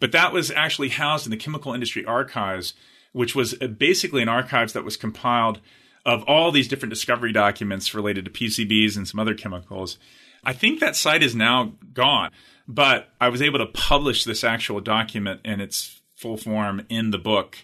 But 0.00 0.12
that 0.12 0.32
was 0.32 0.50
actually 0.50 0.90
housed 0.90 1.26
in 1.26 1.30
the 1.30 1.36
Chemical 1.36 1.72
Industry 1.72 2.04
Archives, 2.04 2.74
which 3.12 3.34
was 3.34 3.54
uh, 3.60 3.66
basically 3.66 4.22
an 4.22 4.28
archives 4.28 4.72
that 4.74 4.84
was 4.84 4.96
compiled 4.96 5.60
of 6.04 6.22
all 6.24 6.50
these 6.50 6.68
different 6.68 6.92
discovery 6.92 7.32
documents 7.32 7.94
related 7.94 8.24
to 8.24 8.30
PCBs 8.30 8.96
and 8.96 9.06
some 9.08 9.20
other 9.20 9.34
chemicals. 9.34 9.98
I 10.44 10.52
think 10.52 10.80
that 10.80 10.96
site 10.96 11.22
is 11.22 11.34
now 11.34 11.72
gone, 11.92 12.30
but 12.66 13.08
I 13.20 13.28
was 13.28 13.42
able 13.42 13.58
to 13.58 13.66
publish 13.66 14.24
this 14.24 14.44
actual 14.44 14.80
document 14.80 15.40
in 15.44 15.60
its 15.60 16.00
full 16.14 16.36
form 16.36 16.86
in 16.88 17.10
the 17.10 17.18
book. 17.18 17.58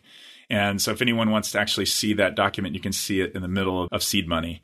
And 0.51 0.81
so 0.81 0.91
if 0.91 1.01
anyone 1.01 1.31
wants 1.31 1.53
to 1.53 1.61
actually 1.61 1.87
see 1.87 2.15
that 2.15 2.35
document, 2.35 2.75
you 2.75 2.81
can 2.81 2.93
see 2.93 3.21
it 3.21 3.35
in 3.35 3.43
the 3.43 3.49
middle 3.49 3.85
of, 3.85 3.89
of 3.93 4.03
Seed 4.03 4.29
Money 4.29 4.63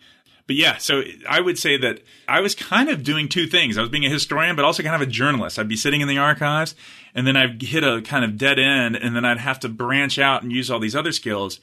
but 0.51 0.57
yeah, 0.57 0.79
so 0.79 1.05
I 1.29 1.41
would 1.41 1.61
say 1.61 1.77
that 1.77 2.01
I 2.27 2.41
was 2.41 2.57
kind 2.57 2.89
of 2.89 3.05
doing 3.05 3.29
two 3.29 3.47
things. 3.47 3.79
I 3.79 3.83
was 3.83 3.91
being 3.91 4.05
a 4.05 4.11
historian, 4.11 4.57
but 4.57 4.65
also 4.65 4.83
kind 4.83 5.01
of 5.01 5.01
a 5.01 5.07
journalist. 5.07 5.61
I'd 5.61 5.69
be 5.69 5.77
sitting 5.77 6.01
in 6.01 6.09
the 6.09 6.19
archives, 6.19 6.75
and 7.15 7.25
then 7.25 7.37
I'd 7.37 7.63
hit 7.63 7.85
a 7.85 8.03
kind 8.03 8.25
of 8.25 8.37
dead 8.37 8.59
end, 8.59 8.97
and 8.97 9.15
then 9.15 9.25
I'd 9.25 9.39
have 9.39 9.61
to 9.61 9.69
branch 9.69 10.19
out 10.19 10.43
and 10.43 10.51
use 10.51 10.69
all 10.69 10.81
these 10.81 10.97
other 10.97 11.13
skills, 11.13 11.61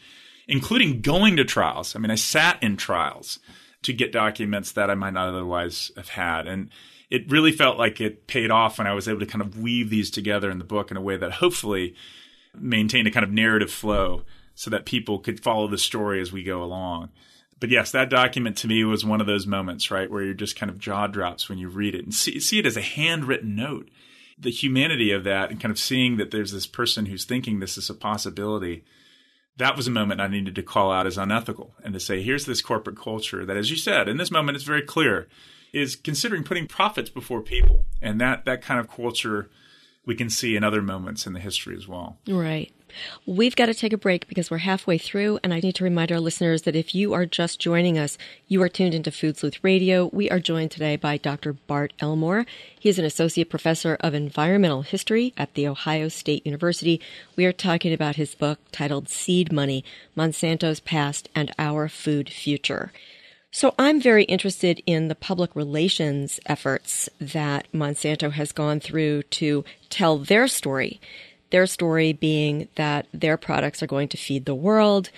including 0.47 1.01
going 1.01 1.35
to 1.35 1.43
trials. 1.43 1.97
I 1.97 1.99
mean, 1.99 2.11
I 2.11 2.15
sat 2.15 2.63
in 2.63 2.77
trials 2.77 3.39
to 3.81 3.91
get 3.91 4.13
documents 4.13 4.71
that 4.71 4.89
I 4.89 4.95
might 4.95 5.11
not 5.11 5.27
otherwise 5.27 5.91
have 5.97 6.07
had. 6.07 6.47
And 6.47 6.69
it 7.09 7.29
really 7.29 7.51
felt 7.51 7.77
like 7.77 7.99
it 7.99 8.25
paid 8.25 8.51
off 8.51 8.77
when 8.77 8.87
I 8.87 8.93
was 8.93 9.09
able 9.09 9.19
to 9.19 9.25
kind 9.25 9.41
of 9.41 9.59
weave 9.59 9.89
these 9.89 10.09
together 10.09 10.49
in 10.49 10.59
the 10.59 10.63
book 10.63 10.91
in 10.91 10.95
a 10.95 11.01
way 11.01 11.17
that 11.17 11.33
hopefully 11.33 11.93
maintained 12.55 13.09
a 13.09 13.11
kind 13.11 13.25
of 13.25 13.33
narrative 13.33 13.69
flow 13.69 14.21
so 14.55 14.69
that 14.69 14.85
people 14.85 15.19
could 15.19 15.43
follow 15.43 15.67
the 15.67 15.77
story 15.77 16.21
as 16.21 16.31
we 16.31 16.41
go 16.41 16.63
along 16.63 17.09
but 17.59 17.69
yes, 17.69 17.91
that 17.91 18.09
document 18.09 18.57
to 18.57 18.67
me 18.67 18.83
was 18.83 19.05
one 19.05 19.21
of 19.21 19.27
those 19.27 19.47
moments, 19.47 19.89
right, 19.89 20.09
where 20.09 20.23
you're 20.23 20.33
just 20.33 20.55
kind 20.55 20.69
of 20.69 20.79
jaw 20.79 21.07
drops 21.07 21.49
when 21.49 21.57
you 21.57 21.69
read 21.69 21.95
it 21.95 22.03
and 22.03 22.13
see, 22.13 22.39
see 22.39 22.59
it 22.59 22.65
as 22.65 22.77
a 22.77 22.81
handwritten 22.81 23.55
note. 23.55 23.89
The 24.37 24.51
humanity 24.51 25.11
of 25.11 25.23
that 25.23 25.49
and 25.49 25.59
kind 25.59 25.71
of 25.71 25.79
seeing 25.79 26.17
that 26.17 26.29
there's 26.29 26.51
this 26.51 26.67
person 26.67 27.07
who's 27.07 27.25
thinking 27.25 27.59
this 27.59 27.77
is 27.77 27.89
a 27.89 27.95
possibility. 27.95 28.85
That 29.57 29.75
was 29.75 29.87
a 29.87 29.91
moment 29.91 30.21
I 30.21 30.27
needed 30.27 30.53
to 30.55 30.63
call 30.63 30.91
out 30.91 31.07
as 31.07 31.17
unethical 31.17 31.73
and 31.83 31.93
to 31.95 31.99
say, 31.99 32.21
here's 32.21 32.45
this 32.45 32.61
corporate 32.61 32.97
culture 32.97 33.43
that, 33.45 33.57
as 33.57 33.71
you 33.71 33.77
said, 33.77 34.07
in 34.07 34.17
this 34.17 34.29
moment, 34.29 34.55
it's 34.55 34.65
very 34.65 34.83
clear, 34.83 35.27
is 35.73 35.95
considering 35.95 36.43
putting 36.43 36.67
profits 36.67 37.09
before 37.09 37.41
people. 37.41 37.85
And 37.99 38.21
that, 38.21 38.45
that 38.45 38.61
kind 38.61 38.79
of 38.79 38.87
culture 38.87 39.49
we 40.05 40.13
can 40.13 40.29
see 40.29 40.55
in 40.55 40.63
other 40.63 40.83
moments 40.83 41.25
in 41.25 41.33
the 41.33 41.39
history 41.39 41.75
as 41.75 41.87
well. 41.87 42.19
Right. 42.27 42.71
We've 43.25 43.55
got 43.55 43.67
to 43.67 43.73
take 43.73 43.93
a 43.93 43.97
break 43.97 44.27
because 44.27 44.49
we're 44.49 44.57
halfway 44.59 44.97
through, 44.97 45.39
and 45.43 45.53
I 45.53 45.59
need 45.59 45.75
to 45.75 45.83
remind 45.83 46.11
our 46.11 46.19
listeners 46.19 46.63
that 46.63 46.75
if 46.75 46.95
you 46.95 47.13
are 47.13 47.25
just 47.25 47.59
joining 47.59 47.97
us, 47.97 48.17
you 48.47 48.61
are 48.61 48.69
tuned 48.69 48.93
into 48.93 49.11
Food 49.11 49.37
Sleuth 49.37 49.63
Radio. 49.63 50.09
We 50.13 50.29
are 50.29 50.39
joined 50.39 50.71
today 50.71 50.95
by 50.95 51.17
Dr. 51.17 51.53
Bart 51.53 51.93
Elmore. 51.99 52.45
He 52.79 52.89
is 52.89 52.99
an 52.99 53.05
associate 53.05 53.49
professor 53.49 53.97
of 53.99 54.13
environmental 54.13 54.81
history 54.81 55.33
at 55.37 55.53
The 55.53 55.67
Ohio 55.67 56.07
State 56.07 56.45
University. 56.45 57.01
We 57.35 57.45
are 57.45 57.53
talking 57.53 57.93
about 57.93 58.15
his 58.15 58.35
book 58.35 58.59
titled 58.71 59.09
Seed 59.09 59.51
Money 59.51 59.83
Monsanto's 60.15 60.79
Past 60.79 61.29
and 61.35 61.53
Our 61.57 61.87
Food 61.87 62.29
Future. 62.29 62.91
So 63.51 63.73
I'm 63.79 63.99
very 64.01 64.25
interested 64.25 64.83
in 64.85 65.07
the 65.07 65.15
public 65.15 65.55
relations 65.55 66.39
efforts 66.45 67.09
that 67.19 67.67
Monsanto 67.73 68.31
has 68.33 68.51
gone 68.51 68.79
through 68.79 69.23
to 69.23 69.63
tell 69.89 70.17
their 70.17 70.47
story. 70.47 70.99
Their 71.49 71.65
story 71.65 72.13
being 72.13 72.67
that 72.75 73.07
their 73.13 73.37
products 73.37 73.81
are 73.81 73.87
going 73.87 74.09
to 74.09 74.17
feed 74.17 74.45
the 74.45 74.55
world 74.55 75.09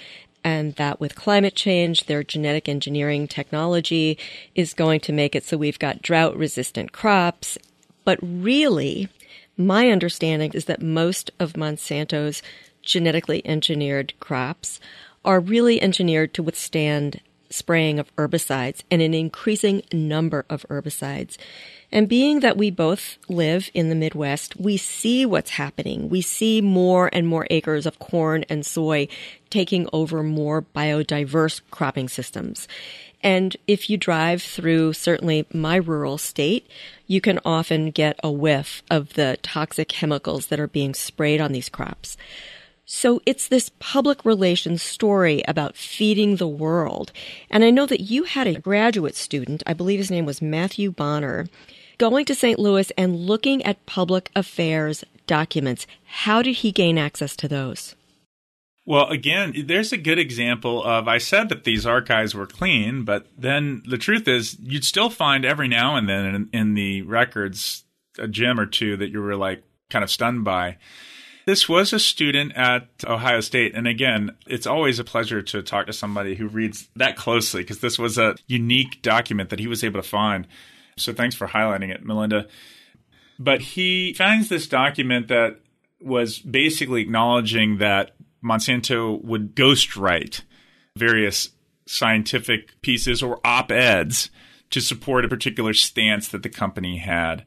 and 0.44 0.76
that 0.76 1.00
with 1.00 1.16
climate 1.16 1.56
change, 1.56 2.06
their 2.06 2.24
genetic 2.24 2.70
engineering 2.70 3.28
technology 3.28 4.18
is 4.56 4.74
going 4.74 5.02
to 5.02 5.14
make 5.14 5.36
it 5.36 5.44
so 5.44 5.58
we've 5.58 5.80
got 5.80 6.02
drought 6.02 6.38
resistant 6.38 6.92
crops. 6.92 7.58
But 8.06 8.20
really, 8.22 9.10
my 9.58 9.90
understanding 9.90 10.52
is 10.54 10.66
that 10.66 10.82
most 10.82 11.32
of 11.40 11.58
Monsanto's 11.58 12.42
genetically 12.82 13.46
engineered 13.46 14.14
crops 14.20 14.80
are 15.26 15.40
really 15.40 15.82
engineered 15.82 16.34
to 16.34 16.44
withstand 16.44 17.20
spraying 17.50 18.00
of 18.00 18.16
herbicides 18.16 18.84
and 18.90 19.02
an 19.02 19.14
increasing 19.14 19.82
number 19.92 20.46
of 20.50 20.66
herbicides. 20.70 21.38
And 21.92 22.08
being 22.08 22.42
that 22.42 22.58
we 22.58 22.70
both 22.70 23.18
live 23.28 23.70
in 23.74 23.90
the 23.90 23.96
Midwest, 23.96 24.60
we 24.60 24.78
see 24.78 25.26
what's 25.26 25.52
happening. 25.52 26.08
We 26.10 26.22
see 26.22 26.62
more 26.62 27.10
and 27.12 27.28
more 27.28 27.48
acres 27.50 27.86
of 27.86 27.98
corn 27.98 28.46
and 28.48 28.66
soy 28.66 29.08
taking 29.50 29.90
over 29.92 30.22
more 30.22 30.62
biodiverse 30.62 31.62
cropping 31.72 32.08
systems. 32.08 32.68
And 33.22 33.58
if 33.68 33.90
you 33.90 33.98
drive 33.98 34.42
through 34.42 34.94
certainly 34.94 35.46
my 35.52 35.76
rural 35.76 36.18
state, 36.18 36.68
you 37.08 37.20
can 37.22 37.40
often 37.44 37.92
get 37.92 38.20
a 38.24 38.32
whiff 38.32 38.82
of 38.90 39.14
the 39.16 39.38
toxic 39.42 39.90
chemicals 39.90 40.48
that 40.48 40.60
are 40.60 40.68
being 40.68 40.94
sprayed 40.94 41.42
on 41.42 41.52
these 41.52 41.70
crops. 41.70 42.18
So 42.92 43.22
it's 43.28 43.48
this 43.48 43.70
public 43.78 44.26
relations 44.26 44.82
story 44.82 45.44
about 45.48 45.78
feeding 45.78 46.38
the 46.38 46.48
world. 46.48 47.12
And 47.52 47.64
I 47.64 47.70
know 47.70 47.86
that 47.86 48.00
you 48.00 48.24
had 48.24 48.48
a 48.48 48.60
graduate 48.60 49.16
student, 49.16 49.62
I 49.68 49.74
believe 49.74 50.00
his 50.00 50.10
name 50.10 50.26
was 50.26 50.42
Matthew 50.42 50.92
Bonner, 50.92 51.46
going 52.00 52.26
to 52.26 52.34
St. 52.34 52.58
Louis 52.58 52.92
and 52.98 53.16
looking 53.16 53.62
at 53.62 53.86
public 53.86 54.32
affairs 54.36 55.04
documents. 55.28 55.86
How 56.04 56.42
did 56.42 56.56
he 56.56 56.72
gain 56.72 56.98
access 56.98 57.36
to 57.36 57.48
those? 57.48 57.96
Well, 58.88 59.08
again, 59.10 59.54
there's 59.68 59.94
a 59.94 59.98
good 59.98 60.18
example 60.18 60.84
of 60.84 61.08
I 61.08 61.20
said 61.20 61.50
that 61.50 61.66
these 61.66 61.86
archives 61.86 62.34
were 62.34 62.48
clean, 62.48 63.04
but 63.04 63.28
then 63.38 63.84
the 63.88 64.00
truth 64.00 64.28
is 64.28 64.58
you'd 64.60 64.84
still 64.84 65.12
find 65.12 65.46
every 65.46 65.68
now 65.68 65.96
and 65.96 66.10
then 66.10 66.26
in, 66.26 66.50
in 66.52 66.74
the 66.74 67.04
records 67.04 67.84
a 68.18 68.28
gem 68.28 68.60
or 68.60 68.66
two 68.66 68.98
that 68.98 69.12
you 69.12 69.22
were 69.22 69.36
like 69.36 69.62
kind 69.92 70.04
of 70.04 70.10
stunned 70.10 70.44
by. 70.44 70.78
This 71.50 71.68
was 71.68 71.94
a 71.94 72.00
student 72.00 72.56
at 72.56 72.88
Ohio 73.08 73.42
State. 73.42 73.74
And 73.74 73.88
again, 73.88 74.36
it's 74.46 74.68
always 74.68 75.00
a 75.00 75.04
pleasure 75.04 75.42
to 75.42 75.64
talk 75.64 75.88
to 75.88 75.94
somebody 75.94 76.36
who 76.36 76.48
reads 76.48 76.88
that 76.96 77.16
closely 77.16 77.64
because 77.64 77.80
this 77.80 77.98
was 77.98 78.20
a 78.20 78.36
unique 78.46 79.02
document 79.02 79.50
that 79.50 79.58
he 79.58 79.66
was 79.66 79.84
able 79.84 80.00
to 80.00 80.08
find. 80.08 80.46
So 80.96 81.12
thanks 81.12 81.36
for 81.36 81.48
highlighting 81.48 81.90
it, 81.90 82.06
Melinda. 82.06 82.46
But 83.40 83.62
he 83.62 84.14
finds 84.14 84.48
this 84.48 84.68
document 84.68 85.30
that 85.30 85.60
was 86.00 86.38
basically 86.38 87.02
acknowledging 87.02 87.80
that 87.80 88.12
Monsanto 88.44 89.20
would 89.24 89.56
ghostwrite 89.56 90.42
various 90.96 91.50
scientific 91.88 92.80
pieces 92.84 93.24
or 93.24 93.40
op 93.44 93.72
eds 93.72 94.30
to 94.70 94.82
support 94.82 95.26
a 95.26 95.28
particular 95.28 95.74
stance 95.74 96.28
that 96.28 96.44
the 96.44 96.50
company 96.50 96.98
had. 96.98 97.44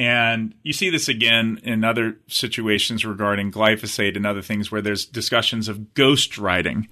And 0.00 0.54
you 0.62 0.72
see 0.72 0.88
this 0.88 1.08
again 1.08 1.60
in 1.62 1.84
other 1.84 2.16
situations 2.26 3.04
regarding 3.04 3.52
glyphosate 3.52 4.16
and 4.16 4.26
other 4.26 4.40
things 4.40 4.72
where 4.72 4.80
there's 4.80 5.04
discussions 5.04 5.68
of 5.68 5.92
ghost 5.92 6.38
writing 6.38 6.88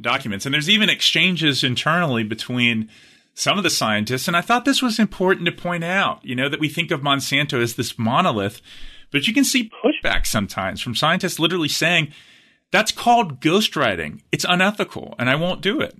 documents. 0.00 0.44
And 0.44 0.52
there's 0.52 0.68
even 0.68 0.90
exchanges 0.90 1.62
internally 1.62 2.24
between 2.24 2.90
some 3.32 3.58
of 3.58 3.62
the 3.62 3.70
scientists. 3.70 4.26
And 4.26 4.36
I 4.36 4.40
thought 4.40 4.64
this 4.64 4.82
was 4.82 4.98
important 4.98 5.46
to 5.46 5.52
point 5.52 5.84
out, 5.84 6.18
you 6.24 6.34
know, 6.34 6.48
that 6.48 6.58
we 6.58 6.68
think 6.68 6.90
of 6.90 7.00
Monsanto 7.00 7.62
as 7.62 7.76
this 7.76 7.96
monolith, 7.96 8.60
but 9.12 9.28
you 9.28 9.32
can 9.32 9.44
see 9.44 9.70
pushback 9.84 10.26
sometimes 10.26 10.82
from 10.82 10.96
scientists 10.96 11.38
literally 11.38 11.68
saying, 11.68 12.12
that's 12.72 12.90
called 12.90 13.40
ghostwriting. 13.40 14.22
It's 14.32 14.44
unethical 14.48 15.14
and 15.16 15.30
I 15.30 15.36
won't 15.36 15.60
do 15.60 15.80
it. 15.80 15.96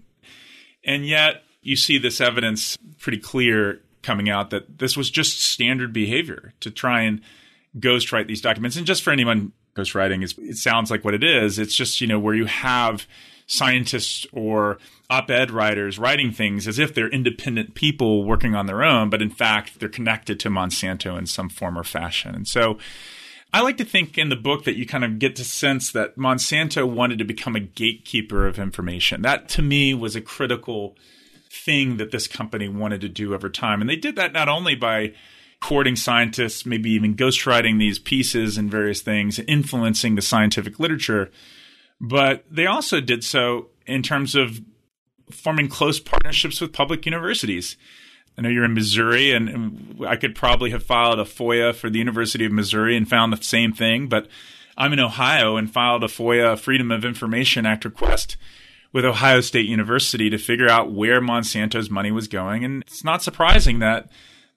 And 0.85 1.07
yet 1.07 1.45
you 1.63 1.77
see 1.77 1.99
this 1.99 2.21
evidence 2.21 2.77
pretty 2.99 3.19
clear 3.19 3.81
coming 4.03 4.29
out 4.29 4.51
that 4.51 4.79
this 4.79 4.97
was 4.97 5.11
just 5.11 5.41
standard 5.41 5.93
behavior 5.93 6.53
to 6.61 6.71
try 6.71 7.03
and 7.03 7.21
ghostwrite 7.79 8.27
these 8.27 8.41
documents. 8.41 8.77
And 8.77 8.87
just 8.87 9.03
for 9.03 9.11
anyone 9.11 9.53
ghostwriting 9.75 10.23
is 10.23 10.35
it 10.39 10.57
sounds 10.57 10.91
like 10.91 11.05
what 11.05 11.15
it 11.15 11.25
is. 11.25 11.59
It's 11.59 11.75
just, 11.75 12.01
you 12.01 12.07
know, 12.07 12.19
where 12.19 12.35
you 12.35 12.47
have 12.47 13.07
scientists 13.47 14.27
or 14.33 14.79
op-ed 15.09 15.51
writers 15.51 15.99
writing 15.99 16.31
things 16.31 16.69
as 16.69 16.79
if 16.79 16.93
they're 16.93 17.09
independent 17.09 17.75
people 17.75 18.25
working 18.25 18.55
on 18.55 18.67
their 18.67 18.83
own, 18.83 19.09
but 19.09 19.23
in 19.23 19.31
fact 19.31 19.81
they're 19.81 19.89
connected 19.89 20.39
to 20.41 20.51
Monsanto 20.51 21.19
in 21.19 21.27
some 21.27 21.49
form 21.49 21.79
or 21.79 21.85
fashion. 21.85 22.35
And 22.35 22.47
so 22.47 22.79
I 23.53 23.63
like 23.63 23.79
to 23.79 23.85
think 23.85 24.19
in 24.19 24.29
the 24.29 24.37
book 24.37 24.65
that 24.65 24.77
you 24.77 24.85
kind 24.85 25.05
of 25.05 25.19
get 25.19 25.35
to 25.37 25.45
sense 25.45 25.91
that 25.93 26.17
Monsanto 26.19 26.87
wanted 26.87 27.19
to 27.19 27.25
become 27.25 27.57
a 27.57 27.61
gatekeeper 27.61 28.47
of 28.47 28.59
information. 28.59 29.23
That 29.23 29.49
to 29.51 29.63
me 29.63 29.95
was 29.95 30.15
a 30.15 30.21
critical 30.21 30.97
thing 31.51 31.97
that 31.97 32.11
this 32.11 32.27
company 32.27 32.69
wanted 32.69 33.01
to 33.01 33.09
do 33.09 33.35
over 33.35 33.49
time. 33.49 33.81
And 33.81 33.89
they 33.89 33.97
did 33.97 34.17
that 34.17 34.33
not 34.33 34.49
only 34.49 34.75
by 34.75 35.15
courting 35.61 35.97
scientists, 35.97 36.65
maybe 36.65 36.91
even 36.91 37.17
ghostwriting 37.17 37.79
these 37.79 37.99
pieces 37.99 38.57
and 38.57 38.71
various 38.71 39.01
things, 39.01 39.39
influencing 39.41 40.15
the 40.15 40.23
scientific 40.23 40.79
literature, 40.79 41.31
but 42.01 42.45
they 42.51 42.67
also 42.67 43.01
did 43.01 43.25
so 43.25 43.69
in 43.87 44.03
terms 44.03 44.35
of 44.35 44.61
forming 45.31 45.69
close 45.69 45.99
partnerships 45.99 46.61
with 46.61 46.73
public 46.73 47.05
universities. 47.07 47.77
I 48.37 48.43
know 48.43 48.49
you're 48.49 48.65
in 48.65 48.75
Missouri, 48.75 49.33
and, 49.33 49.49
and, 49.49 50.07
I 50.07 50.15
could 50.15 50.37
probably 50.37 50.71
have 50.71 50.85
filed 50.85 51.19
a 51.19 51.25
FOIA 51.25 51.75
for 51.75 51.91
the 51.91 51.99
University 51.99 52.45
of 52.45 52.53
Missouri 52.53 52.97
and 52.97 53.09
found 53.09 53.33
the 53.33 53.43
same 53.43 53.73
thing, 53.73 54.07
but 54.07 54.29
I'm 54.77 54.93
in 54.93 55.01
Ohio 55.01 55.57
and 55.57 55.71
filed 55.71 56.05
a 56.05 56.09
FOIA 56.09 56.57
Freedom 56.57 56.93
of 56.93 57.05
Information 57.05 57.67
Act 57.67 57.85
request 57.85 58.37
with 58.93 59.05
Ohio 59.05 59.41
State 59.41 59.67
University 59.67 60.31
to 60.31 60.39
figure 60.39 60.69
out 60.69 60.93
where 60.93 61.21
Monsanto's 61.21 61.91
money 61.91 62.11
was 62.11 62.29
going. 62.29 62.65
And 62.65 62.83
it's 62.83 63.05
not 63.05 63.23
surprising 63.23 63.79
that 63.81 64.09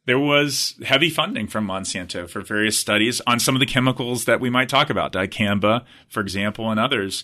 there 0.06 0.20
was 0.20 0.76
heavy 0.84 1.10
funding 1.10 1.48
from 1.48 1.68
Monsanto 1.68 2.30
for 2.30 2.42
various 2.42 2.78
studies 2.78 3.22
on 3.28 3.40
some 3.40 3.56
of 3.56 3.60
the 3.60 3.66
chemicals 3.66 4.26
that 4.26 4.40
we 4.40 4.50
might 4.50 4.70
talk 4.70 4.90
about, 4.90 5.14
dicamba, 5.14 5.84
for 6.10 6.22
example, 6.22 6.72
and 6.72 6.80
others. 6.80 7.24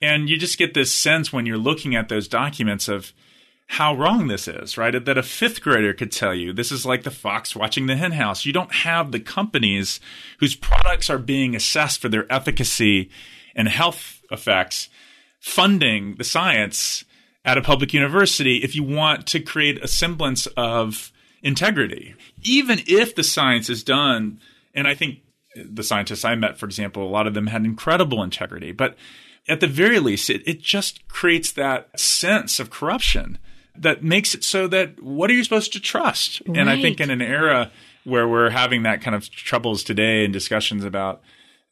And 0.00 0.28
you 0.28 0.38
just 0.38 0.58
get 0.58 0.74
this 0.74 0.92
sense 0.92 1.32
when 1.32 1.46
you're 1.46 1.58
looking 1.58 1.94
at 1.94 2.08
those 2.08 2.28
documents 2.28 2.88
of 2.88 3.12
how 3.68 3.94
wrong 3.94 4.28
this 4.28 4.48
is, 4.48 4.78
right? 4.78 5.04
That 5.04 5.18
a 5.18 5.22
fifth 5.22 5.60
grader 5.60 5.92
could 5.92 6.10
tell 6.10 6.34
you 6.34 6.52
this 6.52 6.72
is 6.72 6.86
like 6.86 7.02
the 7.02 7.10
fox 7.10 7.54
watching 7.54 7.86
the 7.86 7.96
henhouse. 7.96 8.46
You 8.46 8.52
don't 8.52 8.72
have 8.72 9.12
the 9.12 9.20
companies 9.20 10.00
whose 10.40 10.56
products 10.56 11.10
are 11.10 11.18
being 11.18 11.54
assessed 11.54 12.00
for 12.00 12.08
their 12.08 12.30
efficacy 12.32 13.10
and 13.54 13.68
health 13.68 14.22
effects 14.30 14.88
funding 15.40 16.16
the 16.16 16.24
science 16.24 17.04
at 17.44 17.58
a 17.58 17.62
public 17.62 17.94
university 17.94 18.56
if 18.56 18.74
you 18.74 18.82
want 18.82 19.26
to 19.26 19.40
create 19.40 19.82
a 19.82 19.88
semblance 19.88 20.46
of 20.56 21.12
integrity. 21.42 22.14
Even 22.42 22.80
if 22.86 23.14
the 23.14 23.22
science 23.22 23.70
is 23.70 23.82
done, 23.82 24.40
and 24.74 24.86
I 24.86 24.94
think 24.94 25.20
the 25.56 25.82
scientists 25.82 26.24
I 26.24 26.34
met, 26.34 26.58
for 26.58 26.66
example, 26.66 27.02
a 27.02 27.08
lot 27.08 27.26
of 27.26 27.34
them 27.34 27.46
had 27.46 27.64
incredible 27.64 28.22
integrity, 28.22 28.72
but 28.72 28.96
at 29.48 29.60
the 29.60 29.66
very 29.66 29.98
least, 29.98 30.28
it, 30.28 30.46
it 30.46 30.60
just 30.60 31.06
creates 31.08 31.52
that 31.52 31.98
sense 31.98 32.60
of 32.60 32.70
corruption 32.70 33.38
that 33.74 34.02
makes 34.02 34.34
it 34.34 34.44
so 34.44 34.68
that 34.68 35.02
what 35.02 35.30
are 35.30 35.34
you 35.34 35.44
supposed 35.44 35.72
to 35.72 35.80
trust? 35.80 36.42
Right. 36.46 36.58
And 36.58 36.68
I 36.68 36.80
think 36.80 37.00
in 37.00 37.10
an 37.10 37.22
era 37.22 37.70
where 38.04 38.28
we're 38.28 38.50
having 38.50 38.82
that 38.82 39.00
kind 39.00 39.14
of 39.14 39.30
troubles 39.30 39.82
today 39.82 40.24
and 40.24 40.32
discussions 40.32 40.84
about 40.84 41.22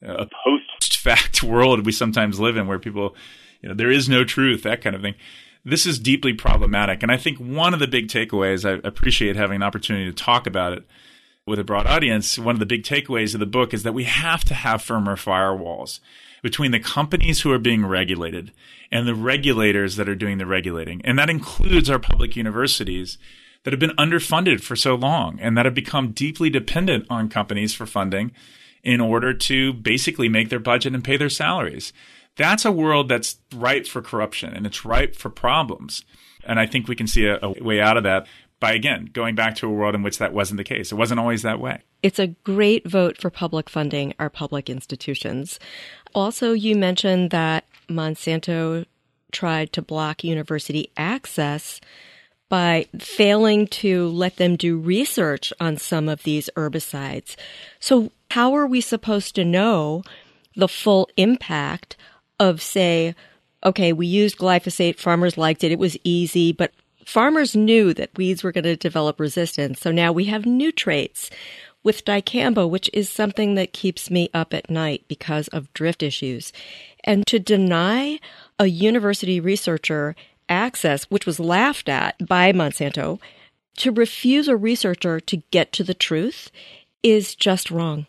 a 0.01 0.27
post 0.43 0.97
fact 0.97 1.43
world 1.43 1.85
we 1.85 1.91
sometimes 1.91 2.39
live 2.39 2.57
in 2.57 2.67
where 2.67 2.79
people, 2.79 3.15
you 3.61 3.69
know, 3.69 3.75
there 3.75 3.91
is 3.91 4.07
no 4.07 4.23
truth, 4.23 4.63
that 4.63 4.81
kind 4.81 4.95
of 4.95 5.01
thing 5.01 5.15
this 5.67 5.85
is 5.85 5.99
deeply 5.99 6.31
problematic. 6.31 7.03
And 7.03 7.11
I 7.11 7.17
think 7.17 7.39
one 7.39 7.73
of 7.73 7.81
the 7.81 7.87
big 7.87 8.07
takeaways, 8.07 8.63
I 8.63 8.79
appreciate 8.87 9.35
having 9.35 9.57
an 9.57 9.63
opportunity 9.63 10.05
to 10.05 10.13
talk 10.13 10.47
about 10.47 10.71
it 10.71 10.87
with 11.45 11.59
a 11.59 11.63
broad 11.65 11.85
audience. 11.85 12.39
One 12.39 12.55
of 12.55 12.59
the 12.59 12.65
big 12.65 12.83
takeaways 12.83 13.33
of 13.33 13.41
the 13.41 13.45
book 13.45 13.73
is 13.73 13.83
that 13.83 13.93
we 13.93 14.05
have 14.05 14.45
to 14.45 14.53
have 14.53 14.81
firmer 14.81 15.17
firewalls 15.17 15.99
between 16.41 16.71
the 16.71 16.79
companies 16.79 17.41
who 17.41 17.51
are 17.51 17.59
being 17.59 17.85
regulated 17.85 18.53
and 18.93 19.05
the 19.05 19.15
regulators 19.15 19.97
that 19.97 20.07
are 20.07 20.15
doing 20.15 20.37
the 20.37 20.45
regulating. 20.45 21.01
And 21.03 21.19
that 21.19 21.29
includes 21.29 21.89
our 21.89 21.99
public 21.99 22.37
universities 22.37 23.17
that 23.63 23.73
have 23.73 23.79
been 23.79 23.89
underfunded 23.97 24.61
for 24.61 24.77
so 24.77 24.95
long 24.95 25.37
and 25.41 25.57
that 25.57 25.65
have 25.65 25.75
become 25.75 26.13
deeply 26.13 26.49
dependent 26.49 27.05
on 27.09 27.27
companies 27.27 27.73
for 27.73 27.85
funding 27.85 28.31
in 28.83 29.01
order 29.01 29.33
to 29.33 29.73
basically 29.73 30.29
make 30.29 30.47
their 30.47 30.59
budget 30.59 30.93
and 30.93 31.03
pay 31.03 31.17
their 31.17 31.29
salaries 31.29 31.91
that's 32.37 32.65
a 32.65 32.71
world 32.71 33.09
that's 33.09 33.37
ripe 33.53 33.87
for 33.87 34.01
corruption 34.01 34.53
and 34.53 34.65
it's 34.65 34.85
ripe 34.85 35.15
for 35.15 35.29
problems. 35.29 36.03
And 36.45 36.59
I 36.59 36.65
think 36.65 36.87
we 36.87 36.95
can 36.95 37.07
see 37.07 37.25
a, 37.25 37.39
a 37.41 37.63
way 37.63 37.81
out 37.81 37.97
of 37.97 38.03
that 38.03 38.27
by 38.59 38.73
again 38.73 39.09
going 39.11 39.35
back 39.35 39.55
to 39.55 39.67
a 39.67 39.71
world 39.71 39.95
in 39.95 40.03
which 40.03 40.17
that 40.19 40.33
wasn't 40.33 40.57
the 40.57 40.63
case. 40.63 40.91
It 40.91 40.95
wasn't 40.95 41.19
always 41.19 41.41
that 41.41 41.59
way. 41.59 41.81
It's 42.01 42.19
a 42.19 42.27
great 42.27 42.87
vote 42.87 43.19
for 43.19 43.29
public 43.29 43.69
funding 43.69 44.13
our 44.19 44.29
public 44.29 44.69
institutions. 44.69 45.59
Also, 46.15 46.53
you 46.53 46.75
mentioned 46.75 47.31
that 47.31 47.65
Monsanto 47.89 48.85
tried 49.31 49.73
to 49.73 49.81
block 49.81 50.23
university 50.23 50.91
access 50.95 51.81
by 52.49 52.87
failing 52.97 53.67
to 53.67 54.07
let 54.09 54.37
them 54.37 54.55
do 54.55 54.77
research 54.77 55.51
on 55.59 55.75
some 55.77 56.07
of 56.07 56.23
these 56.23 56.49
herbicides. 56.55 57.35
So, 57.79 58.11
how 58.31 58.53
are 58.55 58.67
we 58.67 58.81
supposed 58.81 59.35
to 59.35 59.45
know 59.45 60.03
the 60.55 60.67
full 60.67 61.09
impact 61.17 61.97
of 62.39 62.61
say, 62.61 63.15
okay, 63.63 63.93
we 63.93 64.07
used 64.07 64.37
glyphosate, 64.37 64.97
farmers 64.97 65.37
liked 65.37 65.63
it, 65.63 65.71
it 65.71 65.79
was 65.79 65.97
easy, 66.03 66.51
but 66.51 66.71
farmers 67.05 67.55
knew 67.55 67.93
that 67.93 68.15
weeds 68.17 68.43
were 68.43 68.51
going 68.51 68.63
to 68.63 68.75
develop 68.75 69.19
resistance. 69.19 69.79
So 69.79 69.91
now 69.91 70.11
we 70.11 70.25
have 70.25 70.45
new 70.45 70.71
traits 70.71 71.29
with 71.83 72.05
dicamba, 72.05 72.69
which 72.69 72.89
is 72.93 73.09
something 73.09 73.55
that 73.55 73.73
keeps 73.73 74.11
me 74.11 74.29
up 74.33 74.53
at 74.53 74.69
night 74.69 75.05
because 75.07 75.47
of 75.49 75.71
drift 75.73 76.03
issues. 76.03 76.51
And 77.03 77.25
to 77.27 77.39
deny 77.39 78.19
a 78.59 78.65
university 78.65 79.39
researcher 79.39 80.15
access, 80.49 81.05
which 81.05 81.25
was 81.25 81.39
laughed 81.39 81.87
at 81.87 82.25
by 82.25 82.51
Monsanto, 82.51 83.19
to 83.77 83.91
refuse 83.91 84.47
a 84.47 84.57
researcher 84.57 85.19
to 85.19 85.37
get 85.51 85.71
to 85.73 85.83
the 85.83 85.93
truth 85.93 86.51
is 87.03 87.35
just 87.35 87.71
wrong. 87.71 88.05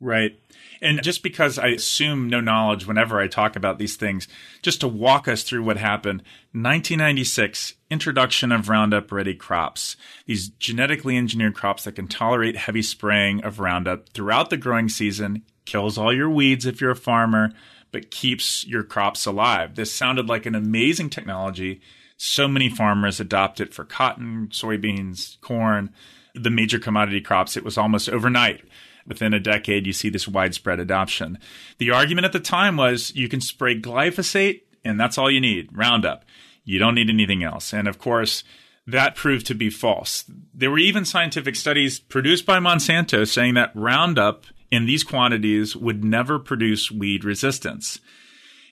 Right. 0.00 0.38
And 0.84 1.02
just 1.02 1.22
because 1.22 1.58
I 1.58 1.68
assume 1.68 2.28
no 2.28 2.42
knowledge 2.42 2.86
whenever 2.86 3.18
I 3.18 3.26
talk 3.26 3.56
about 3.56 3.78
these 3.78 3.96
things, 3.96 4.28
just 4.60 4.82
to 4.82 4.88
walk 4.88 5.26
us 5.26 5.42
through 5.42 5.64
what 5.64 5.78
happened 5.78 6.18
1996, 6.52 7.72
introduction 7.90 8.52
of 8.52 8.68
Roundup 8.68 9.10
Ready 9.10 9.34
crops. 9.34 9.96
These 10.26 10.48
genetically 10.50 11.16
engineered 11.16 11.54
crops 11.54 11.84
that 11.84 11.94
can 11.94 12.06
tolerate 12.06 12.58
heavy 12.58 12.82
spraying 12.82 13.42
of 13.42 13.60
Roundup 13.60 14.10
throughout 14.10 14.50
the 14.50 14.58
growing 14.58 14.90
season, 14.90 15.42
kills 15.64 15.96
all 15.96 16.12
your 16.12 16.28
weeds 16.28 16.66
if 16.66 16.82
you're 16.82 16.90
a 16.90 16.96
farmer, 16.96 17.54
but 17.90 18.10
keeps 18.10 18.66
your 18.66 18.82
crops 18.82 19.24
alive. 19.24 19.76
This 19.76 19.90
sounded 19.90 20.28
like 20.28 20.44
an 20.44 20.54
amazing 20.54 21.08
technology. 21.08 21.80
So 22.18 22.46
many 22.46 22.68
farmers 22.68 23.20
adopt 23.20 23.58
it 23.58 23.72
for 23.72 23.86
cotton, 23.86 24.48
soybeans, 24.52 25.40
corn, 25.40 25.94
the 26.34 26.50
major 26.50 26.78
commodity 26.78 27.22
crops. 27.22 27.56
It 27.56 27.64
was 27.64 27.78
almost 27.78 28.10
overnight 28.10 28.64
within 29.06 29.34
a 29.34 29.40
decade, 29.40 29.86
you 29.86 29.92
see 29.92 30.08
this 30.08 30.28
widespread 30.28 30.80
adoption. 30.80 31.38
The 31.78 31.90
argument 31.90 32.24
at 32.24 32.32
the 32.32 32.40
time 32.40 32.76
was 32.76 33.14
you 33.14 33.28
can 33.28 33.40
spray 33.40 33.80
glyphosate 33.80 34.62
and 34.84 35.00
that's 35.00 35.18
all 35.18 35.30
you 35.30 35.40
need, 35.40 35.70
Roundup. 35.72 36.24
You 36.64 36.78
don't 36.78 36.94
need 36.94 37.10
anything 37.10 37.42
else. 37.42 37.72
And 37.72 37.88
of 37.88 37.98
course, 37.98 38.44
that 38.86 39.16
proved 39.16 39.46
to 39.46 39.54
be 39.54 39.70
false. 39.70 40.24
There 40.52 40.70
were 40.70 40.78
even 40.78 41.04
scientific 41.04 41.56
studies 41.56 41.98
produced 41.98 42.44
by 42.44 42.58
Monsanto 42.58 43.26
saying 43.26 43.54
that 43.54 43.72
Roundup 43.74 44.44
in 44.70 44.86
these 44.86 45.04
quantities 45.04 45.74
would 45.74 46.04
never 46.04 46.38
produce 46.38 46.90
weed 46.90 47.24
resistance. 47.24 48.00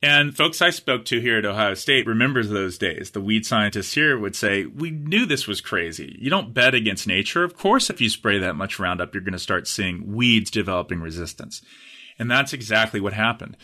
And 0.02 0.36
folks 0.36 0.60
I 0.60 0.70
spoke 0.70 1.04
to 1.06 1.20
here 1.20 1.38
at 1.38 1.44
Ohio 1.44 1.74
State 1.74 2.08
remembers 2.08 2.48
those 2.48 2.76
days. 2.76 3.12
The 3.12 3.20
weed 3.20 3.46
scientists 3.46 3.94
here 3.94 4.18
would 4.18 4.34
say, 4.34 4.64
"We 4.64 4.90
knew 4.90 5.26
this 5.26 5.46
was 5.46 5.60
crazy. 5.60 6.16
You 6.20 6.28
don't 6.28 6.52
bet 6.52 6.74
against 6.74 7.06
nature. 7.06 7.44
Of 7.44 7.56
course, 7.56 7.88
if 7.88 8.00
you 8.00 8.08
spray 8.08 8.38
that 8.38 8.56
much 8.56 8.80
Roundup, 8.80 9.14
you're 9.14 9.22
going 9.22 9.32
to 9.32 9.38
start 9.38 9.68
seeing 9.68 10.12
weeds 10.12 10.50
developing 10.50 11.00
resistance." 11.00 11.62
And 12.18 12.28
that's 12.28 12.52
exactly 12.52 13.00
what 13.00 13.12
happened. 13.12 13.56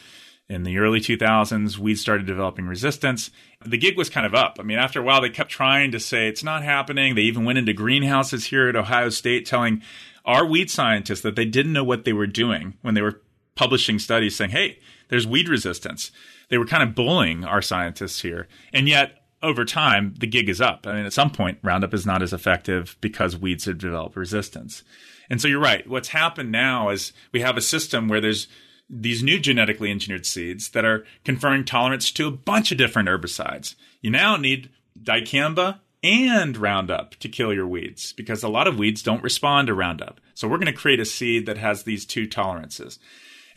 In 0.48 0.62
the 0.62 0.78
early 0.78 1.00
2000s, 1.00 1.76
weeds 1.76 2.00
started 2.00 2.26
developing 2.26 2.66
resistance. 2.66 3.30
The 3.62 3.76
gig 3.76 3.98
was 3.98 4.08
kind 4.08 4.24
of 4.24 4.34
up. 4.34 4.58
I 4.58 4.62
mean, 4.62 4.78
after 4.78 5.00
a 5.00 5.02
while, 5.02 5.20
they 5.20 5.28
kept 5.28 5.50
trying 5.50 5.90
to 5.90 6.00
say 6.00 6.28
it's 6.28 6.44
not 6.44 6.62
happening. 6.62 7.14
They 7.14 7.22
even 7.22 7.44
went 7.44 7.58
into 7.58 7.74
greenhouses 7.74 8.46
here 8.46 8.68
at 8.68 8.76
Ohio 8.76 9.10
State 9.10 9.44
telling 9.44 9.82
our 10.24 10.46
weed 10.46 10.70
scientists 10.70 11.20
that 11.22 11.36
they 11.36 11.44
didn't 11.44 11.72
know 11.72 11.84
what 11.84 12.04
they 12.04 12.12
were 12.12 12.26
doing 12.26 12.78
when 12.80 12.94
they 12.94 13.02
were 13.02 13.22
publishing 13.56 13.98
studies 13.98 14.36
saying, 14.36 14.52
hey, 14.52 14.78
there's 15.08 15.26
weed 15.26 15.48
resistance. 15.48 16.10
They 16.48 16.58
were 16.58 16.66
kind 16.66 16.82
of 16.82 16.94
bullying 16.94 17.44
our 17.44 17.62
scientists 17.62 18.22
here. 18.22 18.48
And 18.72 18.88
yet, 18.88 19.22
over 19.42 19.64
time, 19.64 20.14
the 20.18 20.26
gig 20.26 20.48
is 20.48 20.60
up. 20.60 20.86
I 20.86 20.94
mean, 20.94 21.06
at 21.06 21.12
some 21.12 21.30
point, 21.30 21.58
Roundup 21.62 21.94
is 21.94 22.06
not 22.06 22.22
as 22.22 22.32
effective 22.32 22.96
because 23.00 23.36
weeds 23.36 23.66
have 23.66 23.78
developed 23.78 24.16
resistance. 24.16 24.82
And 25.30 25.40
so 25.40 25.48
you're 25.48 25.60
right. 25.60 25.88
What's 25.88 26.08
happened 26.08 26.50
now 26.50 26.88
is 26.88 27.12
we 27.32 27.40
have 27.40 27.56
a 27.56 27.62
system 27.62 28.08
where 28.08 28.20
there's 28.20 28.48
these 28.90 29.22
new 29.22 29.38
genetically 29.38 29.90
engineered 29.90 30.26
seeds 30.26 30.70
that 30.70 30.84
are 30.84 31.04
conferring 31.24 31.64
tolerance 31.64 32.10
to 32.12 32.26
a 32.26 32.32
bunch 32.32 32.72
of 32.72 32.78
different 32.78 33.08
herbicides. 33.08 33.74
You 34.00 34.10
now 34.10 34.36
need 34.36 34.70
dicamba 35.00 35.80
and 36.02 36.56
Roundup 36.56 37.14
to 37.16 37.28
kill 37.28 37.52
your 37.52 37.66
weeds 37.66 38.12
because 38.12 38.42
a 38.42 38.48
lot 38.48 38.66
of 38.66 38.78
weeds 38.78 39.02
don't 39.02 39.22
respond 39.22 39.66
to 39.66 39.74
Roundup. 39.74 40.20
So 40.34 40.48
we're 40.48 40.58
going 40.58 40.66
to 40.66 40.72
create 40.72 41.00
a 41.00 41.04
seed 41.04 41.46
that 41.46 41.58
has 41.58 41.82
these 41.82 42.06
two 42.06 42.26
tolerances. 42.26 42.98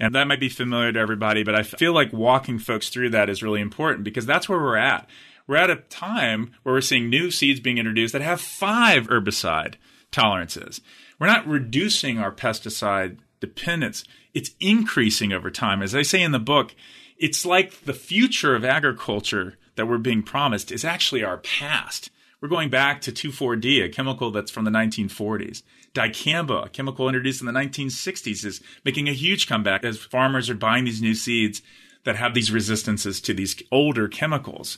And 0.01 0.15
that 0.15 0.27
might 0.27 0.39
be 0.39 0.49
familiar 0.49 0.91
to 0.91 0.99
everybody, 0.99 1.43
but 1.43 1.53
I 1.53 1.61
feel 1.61 1.93
like 1.93 2.11
walking 2.11 2.57
folks 2.57 2.89
through 2.89 3.11
that 3.11 3.29
is 3.29 3.43
really 3.43 3.61
important 3.61 4.03
because 4.03 4.25
that's 4.25 4.49
where 4.49 4.57
we're 4.57 4.75
at. 4.75 5.07
We're 5.45 5.57
at 5.57 5.69
a 5.69 5.75
time 5.75 6.53
where 6.63 6.73
we're 6.73 6.81
seeing 6.81 7.07
new 7.07 7.29
seeds 7.29 7.59
being 7.59 7.77
introduced 7.77 8.13
that 8.13 8.23
have 8.23 8.41
five 8.41 9.09
herbicide 9.09 9.75
tolerances. 10.09 10.81
We're 11.19 11.27
not 11.27 11.45
reducing 11.45 12.17
our 12.17 12.31
pesticide 12.31 13.19
dependence, 13.39 14.03
it's 14.33 14.55
increasing 14.59 15.31
over 15.31 15.51
time. 15.51 15.83
As 15.83 15.93
I 15.93 16.01
say 16.01 16.23
in 16.23 16.31
the 16.31 16.39
book, 16.39 16.73
it's 17.19 17.45
like 17.45 17.81
the 17.81 17.93
future 17.93 18.55
of 18.55 18.65
agriculture 18.65 19.59
that 19.75 19.87
we're 19.87 19.99
being 19.99 20.23
promised 20.23 20.71
is 20.71 20.83
actually 20.83 21.23
our 21.23 21.37
past. 21.37 22.09
We're 22.41 22.49
going 22.49 22.71
back 22.71 23.01
to 23.01 23.11
2,4-D, 23.11 23.81
a 23.81 23.89
chemical 23.89 24.31
that's 24.31 24.49
from 24.49 24.65
the 24.65 24.71
1940s. 24.71 25.61
Dicamba, 25.93 26.65
a 26.65 26.69
chemical 26.69 27.07
introduced 27.07 27.41
in 27.41 27.47
the 27.47 27.53
1960s, 27.53 28.45
is 28.45 28.61
making 28.85 29.09
a 29.09 29.13
huge 29.13 29.47
comeback 29.47 29.83
as 29.83 29.97
farmers 29.97 30.49
are 30.49 30.55
buying 30.55 30.85
these 30.85 31.01
new 31.01 31.13
seeds 31.13 31.61
that 32.03 32.15
have 32.15 32.33
these 32.33 32.51
resistances 32.51 33.21
to 33.21 33.33
these 33.33 33.61
older 33.71 34.07
chemicals. 34.07 34.77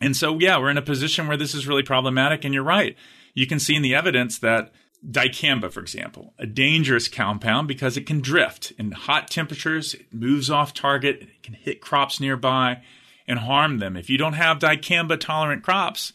And 0.00 0.16
so, 0.16 0.38
yeah, 0.38 0.58
we're 0.58 0.70
in 0.70 0.78
a 0.78 0.82
position 0.82 1.26
where 1.26 1.36
this 1.36 1.54
is 1.54 1.66
really 1.66 1.82
problematic. 1.82 2.44
And 2.44 2.52
you're 2.52 2.62
right. 2.62 2.96
You 3.34 3.46
can 3.46 3.58
see 3.58 3.74
in 3.74 3.82
the 3.82 3.94
evidence 3.94 4.38
that 4.40 4.72
dicamba, 5.08 5.70
for 5.70 5.80
example, 5.80 6.34
a 6.38 6.46
dangerous 6.46 7.08
compound 7.08 7.68
because 7.68 7.96
it 7.96 8.06
can 8.06 8.20
drift 8.20 8.72
in 8.78 8.90
hot 8.92 9.30
temperatures, 9.30 9.94
it 9.94 10.12
moves 10.12 10.50
off 10.50 10.74
target, 10.74 11.22
it 11.22 11.42
can 11.42 11.54
hit 11.54 11.80
crops 11.80 12.20
nearby 12.20 12.82
and 13.26 13.40
harm 13.40 13.78
them. 13.78 13.96
If 13.96 14.10
you 14.10 14.18
don't 14.18 14.32
have 14.32 14.58
dicamba 14.58 15.18
tolerant 15.20 15.62
crops, 15.62 16.12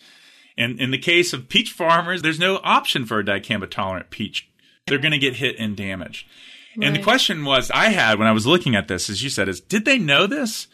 and 0.57 0.79
in 0.79 0.91
the 0.91 0.97
case 0.97 1.33
of 1.33 1.49
peach 1.49 1.71
farmers, 1.71 2.21
there's 2.21 2.39
no 2.39 2.59
option 2.63 3.05
for 3.05 3.19
a 3.19 3.23
dicamba 3.23 3.69
tolerant 3.69 4.09
peach. 4.09 4.49
They're 4.87 4.97
going 4.97 5.13
to 5.13 5.17
get 5.17 5.37
hit 5.37 5.55
and 5.57 5.75
damaged. 5.75 6.27
Right. 6.75 6.87
And 6.87 6.95
the 6.95 7.01
question 7.01 7.45
was 7.45 7.71
I 7.71 7.89
had 7.89 8.19
when 8.19 8.27
I 8.27 8.31
was 8.31 8.47
looking 8.47 8.75
at 8.75 8.87
this, 8.87 9.09
as 9.09 9.23
you 9.23 9.29
said, 9.29 9.47
is 9.47 9.61
did 9.61 9.85
they 9.85 9.97
know 9.97 10.27
this? 10.27 10.67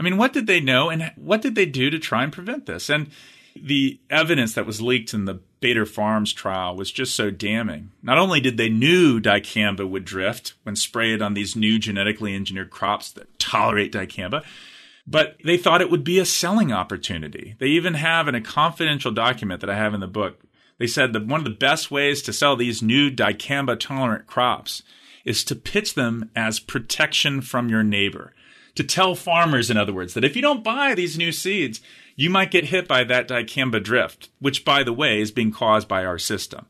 I 0.00 0.02
mean, 0.02 0.16
what 0.16 0.32
did 0.32 0.46
they 0.46 0.60
know 0.60 0.90
and 0.90 1.12
what 1.16 1.42
did 1.42 1.54
they 1.54 1.66
do 1.66 1.90
to 1.90 1.98
try 1.98 2.24
and 2.24 2.32
prevent 2.32 2.66
this? 2.66 2.90
And 2.90 3.10
the 3.54 4.00
evidence 4.10 4.54
that 4.54 4.66
was 4.66 4.80
leaked 4.80 5.12
in 5.12 5.26
the 5.26 5.40
Bader 5.60 5.86
Farms 5.86 6.32
trial 6.32 6.74
was 6.74 6.90
just 6.90 7.14
so 7.14 7.30
damning. 7.30 7.92
Not 8.02 8.18
only 8.18 8.40
did 8.40 8.56
they 8.56 8.68
knew 8.68 9.20
dicamba 9.20 9.88
would 9.88 10.04
drift 10.04 10.54
when 10.64 10.74
sprayed 10.74 11.22
on 11.22 11.34
these 11.34 11.54
new 11.54 11.78
genetically 11.78 12.34
engineered 12.34 12.70
crops 12.70 13.12
that 13.12 13.38
tolerate 13.38 13.92
dicamba, 13.92 14.42
but 15.06 15.36
they 15.44 15.56
thought 15.56 15.80
it 15.80 15.90
would 15.90 16.04
be 16.04 16.18
a 16.18 16.24
selling 16.24 16.72
opportunity. 16.72 17.56
They 17.58 17.66
even 17.66 17.94
have 17.94 18.28
in 18.28 18.34
a 18.34 18.40
confidential 18.40 19.10
document 19.10 19.60
that 19.60 19.70
I 19.70 19.76
have 19.76 19.94
in 19.94 20.00
the 20.00 20.06
book, 20.06 20.40
they 20.78 20.86
said 20.86 21.12
that 21.12 21.26
one 21.26 21.40
of 21.40 21.44
the 21.44 21.50
best 21.50 21.90
ways 21.90 22.22
to 22.22 22.32
sell 22.32 22.56
these 22.56 22.82
new 22.82 23.10
dicamba 23.10 23.78
tolerant 23.78 24.26
crops 24.26 24.82
is 25.24 25.44
to 25.44 25.54
pitch 25.54 25.94
them 25.94 26.30
as 26.34 26.60
protection 26.60 27.40
from 27.40 27.68
your 27.68 27.82
neighbor. 27.82 28.34
To 28.76 28.84
tell 28.84 29.14
farmers, 29.14 29.70
in 29.70 29.76
other 29.76 29.92
words, 29.92 30.14
that 30.14 30.24
if 30.24 30.34
you 30.34 30.42
don't 30.42 30.64
buy 30.64 30.94
these 30.94 31.18
new 31.18 31.30
seeds, 31.30 31.80
you 32.16 32.30
might 32.30 32.50
get 32.50 32.66
hit 32.66 32.88
by 32.88 33.04
that 33.04 33.28
dicamba 33.28 33.82
drift, 33.82 34.30
which, 34.38 34.64
by 34.64 34.82
the 34.82 34.92
way, 34.92 35.20
is 35.20 35.30
being 35.30 35.52
caused 35.52 35.88
by 35.88 36.04
our 36.04 36.18
system. 36.18 36.66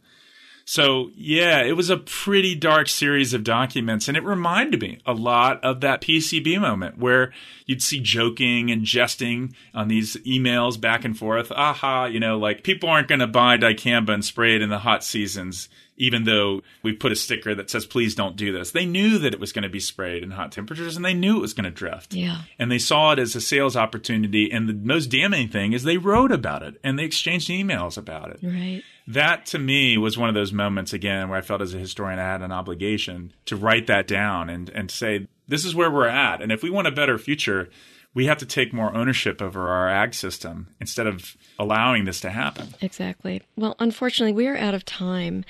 So, 0.64 1.11
yeah, 1.14 1.62
it 1.62 1.77
was 1.77 1.90
a 1.90 1.96
pretty 1.96 2.55
dark 2.55 2.88
series 2.88 3.35
of 3.35 3.44
documents, 3.44 4.09
and 4.09 4.16
it 4.16 4.25
reminded 4.25 4.81
me 4.81 5.01
a 5.05 5.12
lot 5.12 5.62
of 5.64 5.81
that 5.81 6.01
PCB 6.01 6.61
moment 6.61 6.98
where 6.98 7.33
you'd 7.66 7.83
see 7.83 8.01
joking 8.01 8.70
and 8.70 8.85
jesting 8.85 9.55
on 9.75 9.88
these 9.88 10.16
emails 10.18 10.81
back 10.81 11.05
and 11.05 11.18
forth. 11.18 11.51
Aha, 11.53 12.07
you 12.07 12.20
know, 12.20 12.38
like 12.38 12.62
people 12.62 12.88
aren't 12.88 13.09
going 13.09 13.18
to 13.20 13.27
buy 13.27 13.57
dicamba 13.57 14.11
and 14.11 14.25
spray 14.25 14.55
it 14.55 14.62
in 14.62 14.70
the 14.70 14.79
hot 14.79 15.05
seasons 15.05 15.68
even 15.97 16.25
though 16.25 16.63
we 16.83 16.93
put 16.93 17.13
a 17.13 17.17
sticker 17.17 17.55
that 17.55 17.71
says 17.71 17.87
please 17.87 18.15
don't 18.15 18.37
do 18.37 18.53
this. 18.53 18.71
They 18.71 18.87
knew 18.87 19.19
that 19.19 19.35
it 19.35 19.41
was 19.41 19.53
going 19.53 19.63
to 19.65 19.69
be 19.69 19.81
sprayed 19.81 20.23
in 20.23 20.33
hot 20.33 20.53
temperatures 20.53 20.97
and 20.97 21.05
they 21.05 21.15
knew 21.15 21.39
it 21.39 21.43
was 21.43 21.55
going 21.55 21.65
to 21.65 21.71
drift. 21.71 22.15
Yeah. 22.15 22.43
And 22.59 22.71
they 22.71 22.79
saw 22.79 23.13
it 23.13 23.19
as 23.19 23.35
a 23.35 23.41
sales 23.41 23.77
opportunity 23.77 24.51
and 24.51 24.69
the 24.69 24.75
most 24.75 25.07
damning 25.07 25.49
thing 25.49 25.73
is 25.73 25.83
they 25.83 25.99
wrote 25.99 26.33
about 26.33 26.63
it 26.63 26.81
and 26.83 26.99
they 26.99 27.05
exchanged 27.05 27.49
emails 27.49 27.97
about 27.99 28.31
it. 28.31 28.41
Right. 28.43 28.83
That 29.07 29.47
to 29.47 29.59
me 29.59 29.99
was 29.99 30.17
one 30.17 30.29
of 30.29 30.35
those 30.35 30.53
moments 30.53 30.93
again 30.93 31.29
where 31.29 31.39
i 31.39 31.43
felt 31.43 31.61
as 31.61 31.75
a 31.75 31.79
historian 31.79 32.21
i 32.21 32.23
had 32.23 32.43
an 32.43 32.53
obligation 32.53 33.33
to 33.47 33.57
write 33.57 33.89
that 33.89 34.07
down 34.07 34.49
and 34.49 34.69
and 34.71 34.91
say 34.91 35.27
this 35.49 35.65
is 35.65 35.75
where 35.75 35.91
we're 35.91 36.07
at 36.07 36.41
and 36.41 36.53
if 36.53 36.63
we 36.63 36.71
want 36.71 36.87
a 36.87 36.93
better 36.93 37.19
future 37.19 37.69
we 38.14 38.27
have 38.27 38.38
to 38.38 38.46
take 38.46 38.72
more 38.72 38.94
ownership 38.94 39.40
over 39.40 39.68
our 39.68 39.88
ag 39.88 40.14
system 40.14 40.68
instead 40.81 41.07
of 41.07 41.37
allowing 41.59 42.05
this 42.05 42.20
to 42.20 42.31
happen. 42.31 42.75
Exactly. 42.81 43.42
Well, 43.57 43.75
unfortunately, 43.79 44.33
we 44.33 44.46
are 44.48 44.57
out 44.57 44.75
of 44.75 44.85
time. 44.85 45.44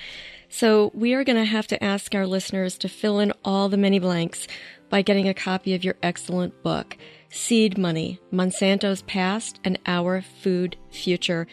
So 0.49 0.91
we 0.93 1.13
are 1.13 1.23
going 1.23 1.37
to 1.37 1.45
have 1.45 1.67
to 1.67 1.83
ask 1.83 2.13
our 2.15 2.27
listeners 2.27 2.77
to 2.79 2.89
fill 2.89 3.19
in 3.19 3.33
all 3.43 3.69
the 3.69 3.77
many 3.77 3.99
blanks 3.99 4.47
by 4.89 5.01
getting 5.01 5.27
a 5.27 5.33
copy 5.33 5.73
of 5.73 5.83
your 5.83 5.95
excellent 6.03 6.61
book, 6.61 6.95
Seed 7.29 7.77
Money 7.77 8.19
Monsanto's 8.31 9.01
Past 9.01 9.59
and 9.63 9.79
Our 9.87 10.21
Food 10.21 10.77
Future 10.91 11.47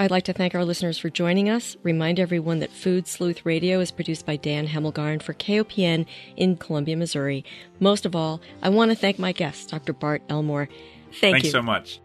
I'd 0.00 0.10
like 0.10 0.24
to 0.24 0.32
thank 0.32 0.54
our 0.54 0.64
listeners 0.64 0.96
for 0.96 1.10
joining 1.10 1.50
us. 1.50 1.76
Remind 1.82 2.18
everyone 2.18 2.60
that 2.60 2.72
Food 2.72 3.06
Sleuth 3.06 3.44
Radio 3.44 3.80
is 3.80 3.90
produced 3.90 4.24
by 4.24 4.36
Dan 4.36 4.66
Hemmelgarn 4.66 5.22
for 5.22 5.34
KOPN 5.34 6.06
in 6.38 6.56
Columbia, 6.56 6.96
Missouri. 6.96 7.44
Most 7.80 8.06
of 8.06 8.16
all, 8.16 8.40
I 8.62 8.70
want 8.70 8.90
to 8.90 8.96
thank 8.96 9.18
my 9.18 9.32
guest, 9.32 9.68
Dr. 9.68 9.92
Bart 9.92 10.22
Elmore. 10.30 10.70
Thank 11.20 11.34
Thanks 11.34 11.44
you. 11.44 11.50
so 11.50 11.60
much. 11.60 12.00